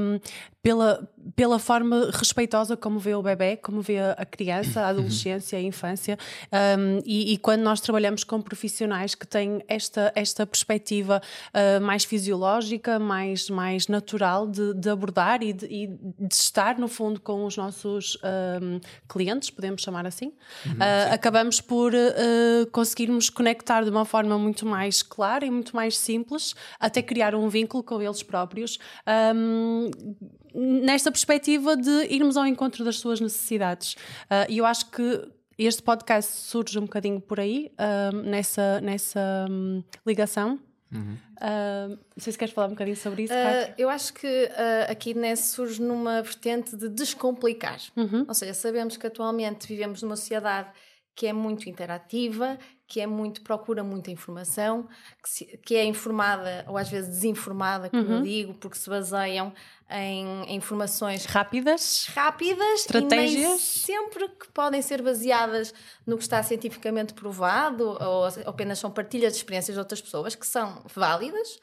pela, 0.68 1.08
pela 1.34 1.60
forma 1.60 2.12
respeitosa 2.14 2.76
como 2.76 3.00
vê 3.00 3.16
o 3.16 3.22
bebê, 3.22 3.56
como 3.56 3.82
vê 3.82 4.00
a 4.00 4.26
criança, 4.26 4.82
a 4.82 4.90
adolescência, 4.90 5.58
a 5.58 5.62
infância. 5.62 6.18
Um, 6.52 7.00
e, 7.06 7.34
e, 7.34 7.38
quando 7.38 7.62
nós 7.62 7.80
trabalhamos 7.80 8.26
com 8.26 8.42
profissionais 8.42 9.16
que 9.16 9.26
têm 9.26 9.64
esta, 9.70 10.12
esta 10.14 10.46
perspectiva 10.46 11.22
uh, 11.54 11.82
mais 11.82 12.04
fisiológica, 12.04 13.00
mais, 13.00 13.50
mais 13.50 13.88
natural 13.88 14.46
de, 14.46 14.74
de 14.74 14.90
abordar 14.90 15.42
e 15.42 15.54
de, 15.54 15.66
e 15.68 15.88
de, 15.88 16.34
estar, 16.34 16.78
no 16.78 16.90
fundo, 16.90 17.22
com 17.22 17.46
os 17.46 17.56
nossos 17.56 18.18
um, 18.62 18.82
clientes, 19.08 19.50
podemos 19.50 19.82
chamar 19.82 20.06
assim, 20.06 20.34
uhum, 20.66 20.74
uh, 20.74 21.14
acabamos 21.14 21.62
por 21.62 21.94
uh, 21.94 22.68
conseguirmos 22.74 23.30
conectar 23.30 23.84
de 23.84 23.90
uma 23.90 24.04
forma 24.04 24.38
muito 24.38 24.66
mais 24.66 25.02
clara 25.02 25.46
e 25.46 25.50
muito 25.50 25.74
mais 25.74 25.98
simples, 25.98 26.54
até 26.78 27.02
criar 27.02 27.36
um 27.38 27.50
vínculo 27.50 27.84
com 27.84 28.02
eles 28.02 28.24
próprios. 28.24 28.78
Um, 29.36 29.90
nesta 30.54 31.12
perspectiva 31.12 31.76
de 31.78 32.08
irmos 32.10 32.38
ao 32.38 32.46
encontro 32.46 32.84
das 32.84 32.98
suas 32.98 33.20
necessidades. 33.20 33.94
Uh, 34.26 34.50
e 34.50 34.58
eu 34.58 34.66
acho 34.66 34.90
que 34.90 35.28
este 35.58 35.82
podcast 35.82 36.32
surge 36.32 36.78
um 36.78 36.84
bocadinho 36.84 37.20
por 37.20 37.40
aí, 37.40 37.72
uh, 37.74 38.16
nessa, 38.16 38.80
nessa 38.82 39.46
um, 39.50 39.84
ligação. 40.06 40.60
Uhum. 40.92 41.18
Uh, 41.38 41.90
não 41.90 42.18
sei 42.18 42.32
se 42.32 42.40
queres 42.40 42.54
falar 42.54 42.68
um 42.68 42.72
bocadinho 42.72 42.96
sobre 42.96 43.24
isso, 43.24 43.34
uh, 43.34 43.74
Eu 43.78 43.90
acho 43.90 44.14
que 44.14 44.28
uh, 44.28 44.92
aqui 44.92 45.14
nesse 45.14 45.54
surge 45.54 45.82
numa 45.82 46.22
vertente 46.22 46.76
de 46.76 46.90
descomplicar. 46.90 47.80
Uhum. 47.96 48.26
Ou 48.28 48.34
seja, 48.34 48.54
sabemos 48.54 48.98
que 48.98 49.08
atualmente 49.08 49.68
vivemos 49.68 50.02
numa 50.02 50.16
sociedade 50.16 50.70
que 51.16 51.26
é 51.26 51.34
muito 51.34 51.68
interativa, 51.68 52.60
que 52.88 53.02
é 53.02 53.06
muito, 53.06 53.42
procura 53.42 53.84
muita 53.84 54.10
informação, 54.10 54.88
que, 55.22 55.30
se, 55.30 55.46
que 55.58 55.76
é 55.76 55.84
informada 55.84 56.64
ou 56.68 56.78
às 56.78 56.90
vezes 56.90 57.10
desinformada, 57.10 57.90
como 57.90 58.04
uhum. 58.04 58.18
eu 58.18 58.22
digo, 58.24 58.54
porque 58.54 58.78
se 58.78 58.90
baseiam 58.90 59.54
em, 59.90 60.44
em 60.44 60.56
informações 60.56 61.26
rápidas, 61.26 62.08
rápidas 62.16 62.82
estratégias 62.82 63.60
sempre 63.62 64.30
que 64.30 64.48
podem 64.54 64.82
ser 64.82 65.02
baseadas 65.02 65.74
no 66.06 66.18
que 66.18 66.24
está 66.24 66.42
cientificamente 66.42 67.14
provado 67.14 67.84
ou, 67.84 67.98
ou 68.00 68.26
apenas 68.46 68.80
são 68.80 68.90
partilhas 68.90 69.34
de 69.34 69.40
experiências 69.40 69.76
de 69.76 69.80
outras 69.80 70.02
pessoas 70.02 70.34
que 70.34 70.48
são 70.48 70.82
válidas 70.94 71.60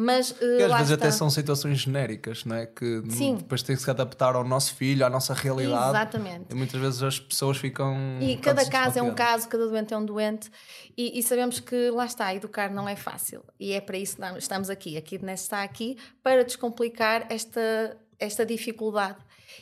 mas, 0.00 0.30
uh, 0.30 0.34
às 0.34 0.72
vezes 0.78 0.90
está. 0.92 0.94
até 0.94 1.10
são 1.10 1.28
situações 1.28 1.78
genéricas, 1.78 2.44
não 2.44 2.54
é? 2.54 2.66
Que 2.66 3.02
Sim. 3.10 3.34
depois 3.34 3.64
tem 3.64 3.74
que 3.74 3.82
se 3.82 3.90
adaptar 3.90 4.36
ao 4.36 4.44
nosso 4.44 4.76
filho, 4.76 5.04
à 5.04 5.10
nossa 5.10 5.34
realidade. 5.34 5.88
Exatamente. 5.88 6.44
E 6.50 6.54
muitas 6.54 6.80
vezes 6.80 7.02
as 7.02 7.18
pessoas 7.18 7.56
ficam. 7.56 7.96
E 8.20 8.36
cada 8.36 8.64
caso 8.64 9.00
é 9.00 9.02
um 9.02 9.12
caso, 9.12 9.48
cada 9.48 9.66
doente 9.66 9.92
é 9.92 9.96
um 9.96 10.04
doente. 10.04 10.52
E, 10.96 11.18
e, 11.18 11.22
sabemos 11.22 11.60
que 11.60 11.90
lá 11.90 12.06
está, 12.06 12.34
educar 12.34 12.72
não 12.72 12.88
é 12.88 12.96
fácil. 12.96 13.44
E 13.58 13.72
é 13.72 13.80
para 13.80 13.96
isso 13.96 14.16
que 14.16 14.38
estamos 14.38 14.68
aqui. 14.68 14.96
A 14.96 15.02
Kidness 15.02 15.42
está 15.42 15.62
aqui 15.62 15.96
para 16.22 16.44
descomplicar 16.44 17.26
esta, 17.30 17.96
esta 18.18 18.44
dificuldade. 18.44 19.18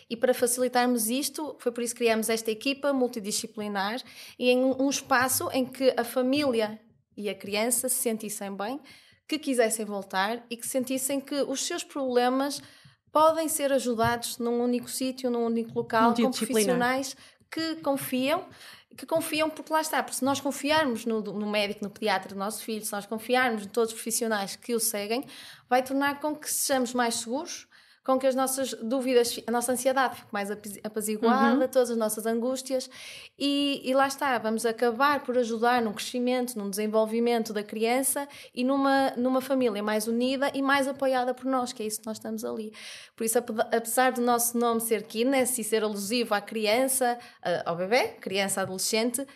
E 0.08 0.16
para 0.16 0.32
facilitarmos 0.32 1.08
isto, 1.08 1.56
foi 1.58 1.72
por 1.72 1.82
isso 1.82 1.94
que 1.94 1.98
criamos 1.98 2.28
esta 2.28 2.50
equipa 2.50 2.92
multidisciplinar 2.92 4.00
e 4.38 4.50
em 4.50 4.64
um 4.64 4.88
espaço 4.88 5.50
em 5.52 5.64
que 5.64 5.94
a 5.96 6.04
família 6.04 6.80
e 7.16 7.28
a 7.28 7.34
criança 7.34 7.88
se 7.88 7.96
sentissem 7.96 8.54
bem 8.54 8.80
que 9.28 9.38
quisessem 9.38 9.84
voltar 9.84 10.44
e 10.48 10.56
que 10.56 10.66
sentissem 10.66 11.20
que 11.20 11.34
os 11.42 11.66
seus 11.66 11.82
problemas 11.82 12.62
podem 13.10 13.48
ser 13.48 13.72
ajudados 13.72 14.38
num 14.38 14.60
único 14.60 14.88
sítio, 14.88 15.30
num 15.30 15.44
único 15.44 15.72
local, 15.74 16.14
com 16.14 16.30
profissionais 16.30 17.16
que 17.50 17.76
confiam 17.76 18.46
que 18.96 19.06
confiam, 19.06 19.50
porque 19.50 19.72
lá 19.72 19.80
está, 19.80 20.02
porque 20.02 20.16
se 20.16 20.24
nós 20.24 20.40
confiarmos 20.40 21.04
no, 21.04 21.20
no, 21.20 21.46
médico, 21.46 21.84
no 21.84 21.90
pediatra 21.90 22.30
do 22.34 22.38
nosso 22.38 22.62
filho, 22.62 22.84
se 22.84 22.92
nós 22.92 23.06
confiarmos 23.06 23.64
em 23.64 23.68
todos 23.68 23.90
os 23.90 23.94
profissionais 23.94 24.56
que 24.56 24.74
o 24.74 24.80
seguem, 24.80 25.24
vai 25.68 25.82
tornar 25.82 26.20
com 26.20 26.34
que 26.34 26.50
sejamos 26.50 26.94
mais 26.94 27.16
seguros, 27.16 27.66
com 28.06 28.20
que 28.20 28.26
as 28.28 28.36
nossas 28.36 28.72
dúvidas, 28.74 29.40
a 29.48 29.50
nossa 29.50 29.72
ansiedade 29.72 30.14
fique 30.14 30.32
mais 30.32 30.48
apaziguada, 30.84 31.64
uhum. 31.64 31.68
todas 31.68 31.90
as 31.90 31.96
nossas 31.96 32.24
angústias, 32.24 32.88
e, 33.36 33.82
e, 33.84 33.92
lá 33.94 34.06
está, 34.06 34.38
vamos 34.38 34.64
acabar 34.64 35.24
por 35.24 35.36
ajudar 35.36 35.82
no 35.82 35.92
crescimento, 35.92 36.56
no 36.56 36.70
desenvolvimento 36.70 37.52
da 37.52 37.64
criança 37.64 38.28
e 38.54 38.62
numa, 38.62 39.10
numa 39.16 39.40
família 39.40 39.82
mais 39.82 40.06
unida 40.06 40.52
e 40.54 40.62
mais 40.62 40.86
apoiada 40.86 41.34
por 41.34 41.46
nós, 41.46 41.72
que 41.72 41.82
é 41.82 41.86
isso 41.86 42.00
que 42.00 42.06
nós 42.06 42.18
estamos 42.18 42.44
ali. 42.44 42.72
Por 43.16 43.24
isso, 43.24 43.38
apesar 43.38 44.12
do 44.12 44.20
nosso 44.20 44.56
nome 44.56 44.80
ser 44.80 45.02
Kines 45.02 45.58
e 45.58 45.64
ser 45.64 45.82
alusivo 45.82 46.32
à 46.32 46.40
criança, 46.40 47.18
ao 47.64 47.74
bebê, 47.74 48.10
criança, 48.20 48.62
adolescente, 48.62 49.26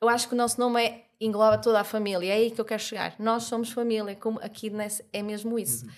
eu 0.00 0.08
acho 0.08 0.28
que 0.28 0.34
o 0.34 0.36
nosso 0.36 0.58
nome 0.60 0.80
é, 0.84 1.04
engloba 1.20 1.58
toda 1.58 1.80
a 1.80 1.84
família, 1.84 2.32
é 2.32 2.36
aí 2.36 2.50
que 2.52 2.60
eu 2.60 2.64
quero 2.64 2.80
chegar. 2.80 3.16
Nós 3.18 3.42
somos 3.42 3.72
família, 3.72 4.14
como 4.14 4.38
a 4.40 4.48
Kidness 4.48 5.02
é 5.12 5.20
mesmo 5.20 5.58
isso. 5.58 5.84
Uhum. 5.84 5.90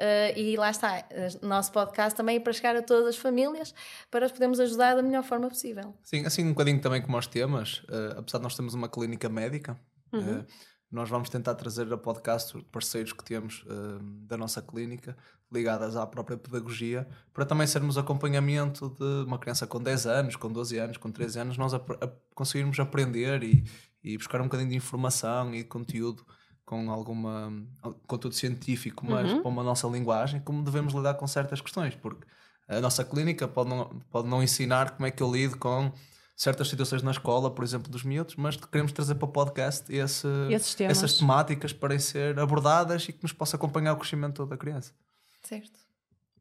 Uh, 0.00 0.38
e 0.38 0.56
lá 0.56 0.70
está, 0.70 1.04
o 1.42 1.46
nosso 1.46 1.70
podcast 1.72 2.16
também 2.16 2.36
é 2.36 2.40
para 2.40 2.54
chegar 2.54 2.74
a 2.74 2.80
todas 2.80 3.08
as 3.08 3.16
famílias, 3.18 3.74
para 4.10 4.24
os 4.24 4.32
podermos 4.32 4.58
ajudar 4.58 4.94
da 4.94 5.02
melhor 5.02 5.22
forma 5.22 5.46
possível. 5.46 5.94
Sim, 6.02 6.24
assim 6.24 6.42
um 6.42 6.50
bocadinho 6.50 6.80
também 6.80 7.02
como 7.02 7.18
os 7.18 7.26
temas, 7.26 7.80
uh, 7.80 8.18
apesar 8.18 8.38
de 8.38 8.44
nós 8.44 8.56
termos 8.56 8.72
uma 8.72 8.88
clínica 8.88 9.28
médica, 9.28 9.78
uhum. 10.10 10.38
uh, 10.38 10.46
nós 10.90 11.10
vamos 11.10 11.28
tentar 11.28 11.54
trazer 11.54 11.92
a 11.92 11.98
podcast 11.98 12.58
parceiros 12.72 13.12
que 13.12 13.22
temos 13.22 13.64
da 14.26 14.36
nossa 14.36 14.60
clínica 14.60 15.16
ligadas 15.52 15.96
à 15.96 16.04
própria 16.04 16.36
pedagogia, 16.36 17.06
para 17.32 17.44
também 17.44 17.66
sermos 17.66 17.96
acompanhamento 17.96 18.88
de 18.88 19.24
uma 19.24 19.38
criança 19.38 19.68
com 19.68 19.80
10 19.80 20.06
anos, 20.06 20.36
com 20.36 20.50
12 20.50 20.78
anos, 20.78 20.96
com 20.96 21.12
13 21.12 21.38
anos, 21.40 21.58
nós 21.58 21.74
a, 21.74 21.76
a 21.76 22.10
conseguirmos 22.34 22.80
aprender 22.80 23.42
e, 23.44 23.64
e 24.02 24.16
buscar 24.16 24.40
um 24.40 24.44
bocadinho 24.44 24.70
de 24.70 24.76
informação 24.76 25.54
e 25.54 25.62
conteúdo 25.62 26.24
com 26.70 26.88
alguma 26.88 27.52
conteúdo 28.06 28.36
científico, 28.36 29.04
mas 29.04 29.32
uhum. 29.32 29.42
com 29.42 29.48
uma 29.48 29.64
nossa 29.64 29.88
linguagem, 29.88 30.40
como 30.40 30.62
devemos 30.62 30.94
lidar 30.94 31.14
com 31.14 31.26
certas 31.26 31.60
questões, 31.60 31.96
porque 31.96 32.24
a 32.68 32.80
nossa 32.80 33.04
clínica 33.04 33.48
pode 33.48 33.68
não, 33.68 34.00
pode 34.08 34.28
não 34.28 34.40
ensinar 34.40 34.92
como 34.92 35.04
é 35.04 35.10
que 35.10 35.20
eu 35.20 35.32
lido 35.32 35.58
com 35.58 35.90
certas 36.36 36.68
situações 36.68 37.02
na 37.02 37.10
escola, 37.10 37.50
por 37.50 37.64
exemplo, 37.64 37.90
dos 37.90 38.04
miúdos, 38.04 38.36
mas 38.36 38.54
queremos 38.56 38.92
trazer 38.92 39.16
para 39.16 39.24
o 39.24 39.32
podcast 39.32 39.92
esse, 39.92 40.28
essas 40.88 41.18
temáticas 41.18 41.72
para 41.72 41.98
ser 41.98 42.38
abordadas 42.38 43.02
e 43.08 43.12
que 43.12 43.22
nos 43.24 43.32
possa 43.32 43.56
acompanhar 43.56 43.92
o 43.92 43.96
crescimento 43.96 44.46
da 44.46 44.56
criança. 44.56 44.92
Certo. 45.42 45.80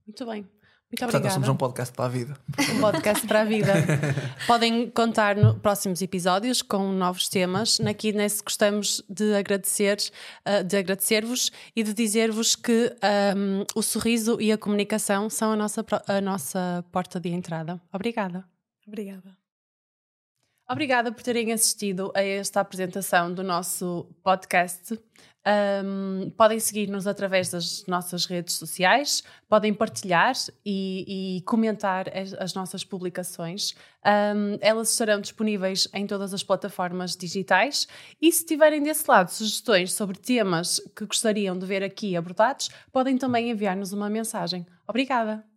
Muito 0.06 0.26
bem. 0.28 0.48
Muito 0.91 1.02
Portanto, 1.02 1.15
obrigada. 1.17 1.34
somos 1.36 1.49
um 1.49 1.56
podcast 1.56 1.93
para 1.93 2.06
a 2.06 2.10
vida. 2.10 2.36
Um 2.75 2.82
podcast 2.82 3.28
para 3.28 3.41
a 3.41 3.45
vida. 3.45 3.73
Podem 4.47 4.89
contar 4.89 5.36
no 5.36 5.54
próximos 5.54 6.02
episódios 6.02 6.63
com 6.63 6.91
novos 6.91 7.30
temas. 7.30 7.78
Na 7.78 7.93
Kidness 7.93 8.41
gostamos 8.41 9.04
de 9.08 9.36
agradecer, 9.36 9.97
uh, 10.47 10.63
de 10.63 10.78
agradecer-vos 10.78 11.52
e 11.75 11.84
de 11.84 11.93
dizer-vos 11.93 12.56
que 12.56 12.91
um, 13.38 13.63
o 13.75 13.84
sorriso 13.84 14.41
e 14.41 14.52
a 14.52 14.58
comunicação 14.58 15.30
são 15.30 15.52
a 15.52 15.56
nossa, 15.56 15.86
a 16.08 16.19
nossa 16.19 16.84
porta 16.91 17.19
de 17.19 17.30
entrada. 17.30 17.80
Obrigada. 17.93 18.43
Obrigada. 18.88 19.38
Obrigada 20.71 21.12
por 21.12 21.23
terem 21.23 21.51
assistido 21.51 22.12
a 22.15 22.21
esta 22.21 22.62
apresentação 22.62 23.34
do 23.34 23.43
nosso 23.43 24.08
podcast. 24.23 24.99
Um, 25.84 26.29
podem 26.38 26.60
seguir-nos 26.60 27.08
através 27.08 27.49
das 27.49 27.88
nossas 27.88 28.25
redes 28.25 28.53
sociais, 28.53 29.23
podem 29.47 29.73
partilhar 29.73 30.36
e, 30.63 31.38
e 31.38 31.41
comentar 31.41 32.15
as, 32.15 32.34
as, 32.34 32.53
nossas 32.53 32.84
publicações. 32.84 33.73
Um, 34.05 34.60
elas 34.62 34.91
estarão 34.91 35.19
disponíveis 35.19 35.88
em 35.91 36.05
todas 36.05 36.36
as 36.36 36.43
plataformas 36.43 37.15
digitais. 37.15 37.88
E 38.21 38.32
se 38.32 38.45
tiverem 38.45 38.84
desse 38.84 39.10
lado 39.10 39.29
sugestões 39.29 39.91
sobre 39.93 40.19
temas 40.19 40.79
que 40.95 41.05
gostariam 41.05 41.58
de 41.58 41.65
ver 41.65 41.84
aqui 41.84 42.15
abordados, 42.15 42.69
podem 42.91 43.17
também 43.17 43.49
enviar-nos 43.49 43.91
uma 43.91 44.08
mensagem. 44.08 44.67
Obrigada! 44.88 45.49